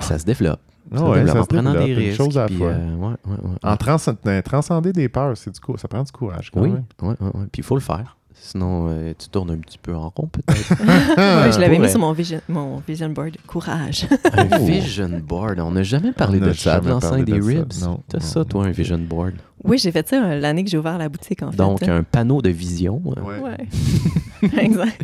[0.00, 0.60] ça se développe.
[0.92, 2.16] Ça se ouais, développe ça en prenant des risques.
[2.16, 2.68] chose à la puis, fois.
[2.68, 3.56] euh, ouais, ouais, ouais.
[3.62, 3.96] En trans-
[4.26, 6.84] euh, transcender des peurs, c'est du coup, ça prend du courage quand oui, même.
[7.02, 7.46] ouais, ouais, ouais.
[7.52, 8.16] Puis il faut le faire.
[8.34, 10.68] Sinon, euh, tu tournes un petit peu en rond, peut-être.
[11.16, 13.36] Ouais, je l'avais mis sur mon vision, mon vision board.
[13.46, 14.08] Courage.
[14.32, 15.60] un vision board.
[15.60, 17.72] On n'a jamais parlé On de ça, de jamais l'enceinte des ribs.
[17.82, 18.44] Non, T'as non, ça, non.
[18.46, 19.34] toi, un vision board?
[19.62, 21.56] oui, j'ai fait ça euh, l'année que j'ai ouvert la boutique, en fait.
[21.56, 21.94] Donc, là.
[21.94, 23.00] un panneau de vision.
[23.04, 23.56] Ouais.
[24.58, 25.00] Exact.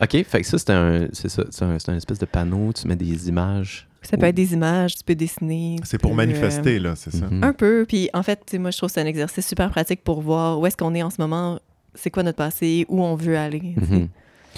[0.00, 2.72] OK, fait que ça, c'est un, c'est ça, c'est un, c'est un espèce de panneau.
[2.72, 3.88] Tu mets des images.
[4.08, 5.76] Ça peut être des images, tu peux dessiner.
[5.84, 7.26] C'est pour peux, manifester, là, c'est ça.
[7.26, 7.42] Mhm.
[7.42, 7.84] Un peu.
[7.88, 10.66] Puis en fait, moi, je trouve que c'est un exercice super pratique pour voir où
[10.66, 11.58] est-ce qu'on est en ce moment,
[11.94, 13.74] c'est quoi notre passé, où on veut aller.
[13.76, 14.08] sais.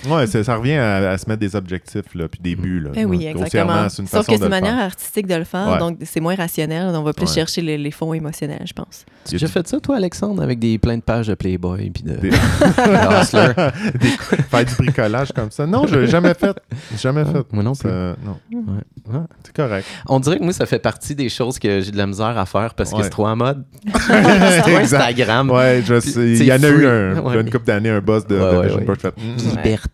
[0.08, 2.62] Ouais, c'est- ça revient à, à se mettre des objectifs, là, puis des Mhm.
[2.62, 2.80] buts.
[2.80, 3.82] Là, Eh oui, exactement.
[3.84, 4.84] une Sauf façon que c'est une manière faire.
[4.84, 5.78] artistique de le faire, Ouais.
[5.78, 6.94] donc c'est moins rationnel.
[6.94, 7.34] On va plus Ouais.
[7.34, 9.04] chercher les, les fonds émotionnels, je pense.
[9.24, 12.02] Tu as déjà fait ça, toi, Alexandre, avec des plein de pages de Playboy puis
[12.02, 13.52] de, Des- de Hustler?
[14.00, 14.08] Des-
[14.42, 15.66] faire du bricolage comme ça.
[15.66, 16.56] Non, je l'ai jamais fait.
[17.00, 17.52] Jamais Ah, fait.
[17.52, 17.90] moi non plus.
[17.90, 19.14] Non, Ouais.
[19.14, 19.20] Ouais.
[19.44, 19.86] c'est correct.
[20.06, 22.46] On dirait que moi, ça fait partie des choses que j'ai de la misère à
[22.46, 23.64] faire parce que c'est trop en mode.
[24.08, 24.76] c'est trop.
[24.76, 25.50] Instagram.
[25.50, 26.30] Ouais, je sais.
[26.32, 28.84] Il y en a eu un, une couple d'années, un boss de, Vision ouais.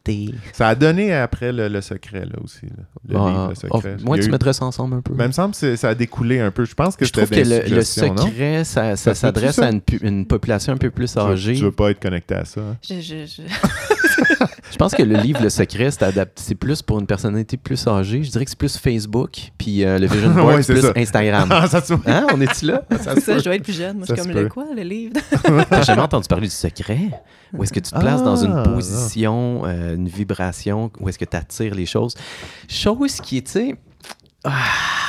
[0.06, 0.34] Liberté.
[0.52, 2.66] Ça a donné après le, le secret, là aussi.
[2.66, 2.84] là.
[3.08, 3.96] Le Ah, livre, le oh, secret.
[4.04, 5.12] moi, tu eu- mettrais ça ensemble un peu.
[5.16, 6.64] Mais il me semble que ça a découlé un peu.
[6.64, 8.26] Je pense que je trouve c'était que le, le suggestions, non?
[8.26, 11.54] secret, ça, ça s'adresse à une, pu- une population un peu plus Tu âgée.
[11.54, 12.60] Tu veux pas être connecté à ça.
[12.60, 12.76] hein?
[12.82, 13.42] Je, je, je-
[14.74, 17.86] Je pense que le livre Le Secret, c'est adapté- c'est plus pour une personnalité plus
[17.86, 18.24] âgée.
[18.24, 20.92] Je dirais que c'est plus Facebook, puis euh, le Vision Board, Ouais, c'est plus ça.
[20.96, 21.48] Instagram.
[21.52, 22.26] Ah, ça se Hein?
[22.34, 22.82] On est-tu là?
[23.00, 23.98] ça ça, je dois être plus jeune.
[23.98, 25.12] Moi, je suis comme le quoi, le livre?
[25.70, 27.08] T'as jamais entendu parler du secret?
[27.56, 31.20] Où est-ce que tu te places dans une Ah, position, euh, une vibration, où est-ce
[31.20, 32.16] que tu attires les choses?
[32.68, 33.74] Chose qui est, tu sais,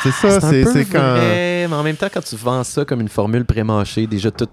[0.03, 1.15] C'est ça, c'est un c'est c'est quand.
[1.17, 4.47] mais en même temps, quand tu vends ça comme une formule prémâchée, déjà tout,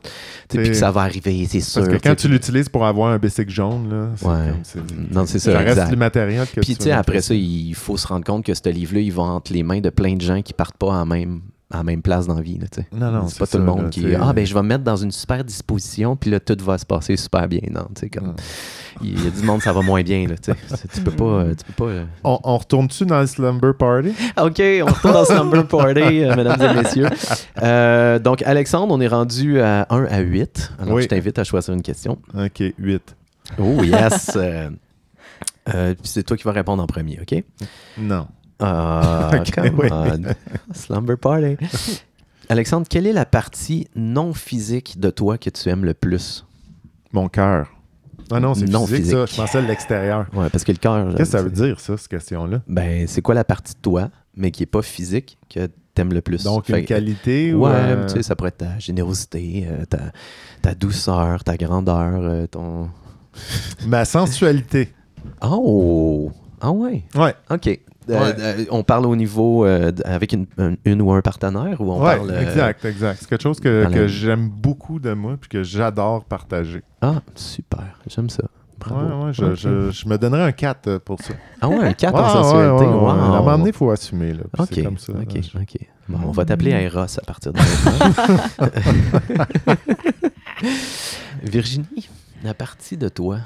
[0.48, 1.82] puis que ça va arriver, c'est sûr.
[1.84, 4.32] Parce que quand tu l'utilises pour avoir un bicycle jaune, là, c'est Ouais.
[4.50, 5.90] comme- c'est- Non, c'est ça, Ça reste exact.
[5.90, 8.68] du matériel que Puis, tu sais, après ça, il faut se rendre compte que ce
[8.70, 11.42] livre-là, il va entre les mains de plein de gens qui partent pas en même,
[11.72, 12.58] à la même place dans la vie.
[12.58, 12.86] Là, tu sais.
[12.92, 14.14] Non, non, c'est pas tout le monde là, qui sais.
[14.20, 16.84] Ah, ben, je vais me mettre dans une super disposition, puis là, tout va se
[16.86, 17.60] passer super bien.
[17.70, 18.34] Non, tu sais, comme.
[19.02, 20.28] Il y a du monde, ça va moins bien.
[20.28, 20.58] Là, tu sais.
[20.68, 21.44] C'est- tu peux pas.
[21.56, 22.04] Tu peux pas euh.
[22.24, 24.10] On, on retourne-tu dans le slumber party?
[24.38, 27.08] OK, on retourne dans Slumber Party, euh, mesdames et messieurs.
[27.62, 30.72] Euh, donc, Alexandre, on est rendu à 1 à 8.
[30.80, 31.02] Alors, Oui.
[31.02, 32.18] je t'invite à choisir une question.
[32.34, 33.16] Ok, 8.
[33.58, 34.36] Oh, yes!
[34.36, 34.70] Euh,
[35.94, 37.42] puis c'est toi qui vas répondre en premier, OK?
[37.98, 38.26] Non.
[38.62, 39.88] Ah, Ok, come oui.
[39.90, 40.22] on.
[40.74, 41.56] Slumber Party.
[42.48, 46.44] Alexandre, quelle est la partie non physique de toi que tu aimes le plus?
[47.12, 47.68] Mon cœur.
[48.30, 49.16] Ah non, c'est Non physique, physique.
[49.18, 49.26] ça.
[49.26, 50.26] Je pensais à l'extérieur.
[50.32, 51.08] Ouais, parce que le cœur.
[51.10, 52.62] Qu'est-ce que ça c'est- veut dire, ça, cette question-là?
[52.68, 56.22] Ben, c'est quoi la partie de toi, mais qui est pas physique, que t'aimes le
[56.22, 56.42] plus?
[56.44, 57.72] Donc, Fait une qualité Ouais, ou...
[57.74, 59.98] euh, tu sais, ça pourrait être ta générosité, euh, ta,
[60.62, 62.88] ta douceur, ta grandeur, euh, ton.
[63.86, 64.92] Ma sensualité.
[65.40, 66.32] Oh!
[66.60, 67.04] Ah ouais!
[67.14, 67.34] Ouais.
[67.50, 67.78] OK.
[68.10, 68.34] Euh, Ouais.
[68.38, 72.02] euh, on parle au niveau euh, avec une, un- une ou un partenaire ou on
[72.02, 72.30] ouais, parle.
[72.30, 73.18] euh, exact, exact.
[73.20, 76.82] C'est quelque chose que, que j'aime beaucoup de moi puis que j'adore partager.
[77.00, 78.00] Ah, super.
[78.08, 78.42] J'aime ça.
[78.80, 79.06] Bravo.
[79.06, 81.34] Ouais, ouais, je, je, je me donnerais un 4 pour ça.
[81.60, 82.84] Ah ouais, un 4 Ouais, en ouais, sensualité?
[82.86, 82.96] ouais, ouais.
[82.98, 83.08] wow.
[83.08, 84.32] À un moment donné, il faut assumer.
[84.32, 85.12] Là, C'est comme ça.
[85.12, 85.40] OK, là.
[85.40, 85.78] Je- OK.
[86.08, 88.66] Bon, on va t'appeler Eros à partir de maintenant.
[91.44, 92.08] Virginie,
[92.42, 93.38] la partie de toi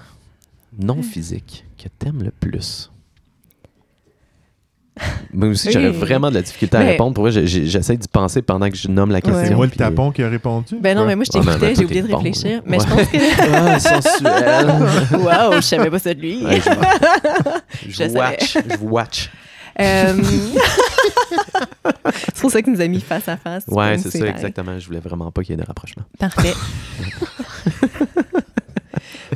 [0.79, 2.91] non physique que t'aimes le plus?
[5.33, 5.97] Moi aussi, j'aurais Oui.
[5.97, 7.13] vraiment de la difficulté à Mais- répondre.
[7.15, 9.43] Pour j'essaie d'y penser pendant que je nomme la question.
[9.45, 10.77] C'est moi le puis- tapon qui a répondu?
[10.81, 12.63] Ben non, mais moi, je Ouais, t'écoutais, j'ai oublié de bon, réfléchir.
[12.65, 13.05] Mais je Ouais.
[13.05, 13.17] pense que.
[13.55, 15.21] Ah, sensuel.
[15.23, 16.45] Waouh, je savais pas ça de lui.
[16.45, 18.57] Ouais, je, Je watch.
[18.71, 19.31] Je watch.
[19.79, 20.15] Euh,
[22.33, 23.65] c'est pour ça que nous a mis face à face.
[23.69, 24.79] Ouais, c'est ça, exactement.
[24.79, 26.05] Je voulais vraiment pas qu'il y ait de rapprochement.
[26.19, 26.55] Parfait.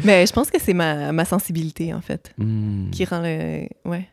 [0.04, 2.88] Mais je pense que c'est ma, ma sensibilité, en fait, Hmm.
[2.90, 3.66] qui rend le.
[3.84, 4.08] Ouais.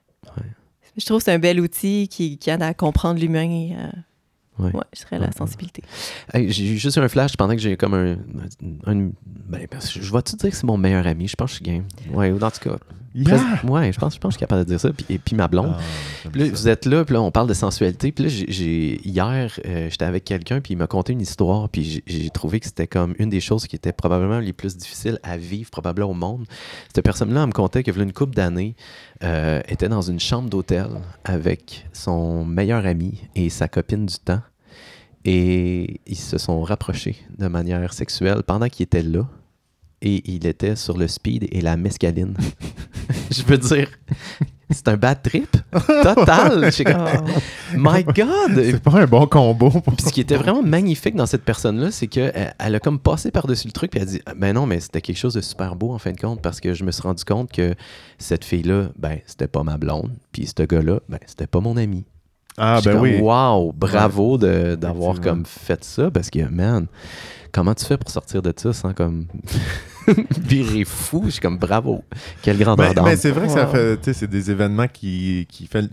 [0.98, 3.70] Je trouve que c'est un bel outil qui, qui aide à comprendre l'humain.
[3.78, 3.92] à-
[4.60, 4.76] Ouais.
[4.76, 5.84] Ouais, je dirais la sensibilité.
[6.34, 8.14] Hey, j'ai eu juste un flash pendant que j'ai comme un.
[8.88, 11.28] un- ben, je vais-tu dire que c'est mon meilleur ami?
[11.28, 11.86] Je pense que je suis game.
[12.12, 12.78] Ouais, ou en tout cas.
[13.18, 13.60] Yeah!
[13.64, 14.92] ouais, je pense, je pense que je suis capable de dire ça.
[14.92, 15.76] Puis, et puis ma blonde.
[15.78, 18.12] Ah, Puis là, vous êtes là, puis là, on parle de sensualité.
[18.12, 22.04] Puis là, j'ai- hier, euh, j'étais avec quelqu'un, puis il m'a conté une histoire, puis
[22.06, 25.38] j'ai, trouvé que c'était comme une des choses qui était probablement les plus difficiles à
[25.38, 26.46] vivre, probablement au monde.
[26.94, 28.76] Cette personne-là, elle me contait que, une couple d'années,
[29.24, 30.88] euh, était dans une chambre d'hôtel
[31.24, 34.42] avec son meilleur ami et sa copine du temps.
[35.26, 39.28] Et ils se sont rapprochés de manière sexuelle pendant qu'il était là.
[40.02, 42.36] Et il était sur le speed et la mescaline.
[43.32, 43.90] Je veux dire,
[44.70, 45.58] c'est un bad trip
[46.04, 46.70] total.
[46.70, 47.78] Oh.
[47.78, 48.54] My God!
[48.56, 49.70] C'est pas un bon combo.
[49.70, 49.96] Pour...
[49.96, 53.32] Puis ce qui était vraiment magnifique dans cette personne-là, c'est qu'elle elle a comme passé
[53.32, 55.76] par-dessus le truc, puis elle a dit Ben non, mais c'était quelque chose de super
[55.76, 57.76] beau en fin de compte, parce que je me suis rendu compte que
[58.18, 62.06] cette fille-là, ben, c'était pas ma blonde, puis ce gars-là, ben, c'était pas mon ami.
[62.58, 63.20] Ah, ben comme, oui.
[63.20, 66.88] Wow, bravo d'avoir comme fait ça, parce que, man,
[67.52, 69.28] comment tu fais pour sortir de ça sans comme
[70.40, 71.24] virer fou?
[71.26, 72.04] Je suis comme bravo.
[72.42, 73.06] Quelle grande Mais, d'âme.
[73.06, 75.90] mais c'est vrai que ça fait, tu sais, c'est des événements qui, qui fait, le-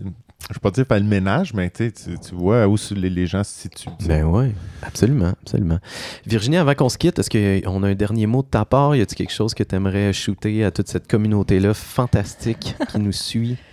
[0.49, 3.25] je vais pas dire fait le ménage, mais tu, sais, tu vois où les, les
[3.27, 3.89] gens se situent.
[4.07, 4.51] Ben oui,
[4.83, 5.79] absolument, absolument.
[6.25, 7.29] Virginie, avant qu'on se quitte, est-ce
[7.63, 8.95] qu'on a un dernier mot de ta part?
[8.95, 13.11] Y a-t-il quelque chose que tu aimerais shooter à toute cette communauté-là fantastique qui nous
[13.13, 13.57] suit?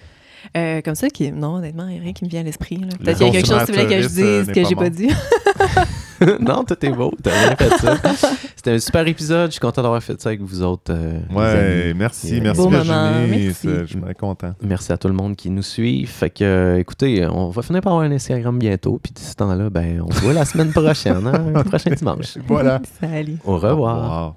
[0.56, 1.30] Euh, comme ça, qui...
[1.30, 2.76] non, honnêtement, il n'y a rien qui me vient à l'esprit.
[2.76, 4.68] Peut-être qu'il y a quelque chose que tu voulais que je euh, dise que pas
[4.68, 5.08] j'ai pas dit.
[6.40, 7.96] non, tout est beau, t'as bien fait ça.
[8.56, 10.90] C'était un super épisode, je suis content d'avoir fait ça avec vous autres.
[10.92, 11.94] euh, les Ouais, amis.
[11.98, 12.94] merci, Et- merci Beau Virginie.
[13.28, 13.54] merci.
[13.54, 14.54] c'est- Je suis très content.
[14.62, 16.06] Merci à tout le monde qui nous suit.
[16.06, 19.00] Fait que, euh, écoutez, on va finir par avoir un Instagram bientôt.
[19.02, 22.38] Puis d'ici ce temps-là, ben, on se voit la semaine prochaine, hein, le prochain dimanche.
[22.46, 22.80] Voilà.
[23.00, 23.38] Salut.
[23.44, 23.72] Au revoir.
[23.72, 24.34] Au revoir.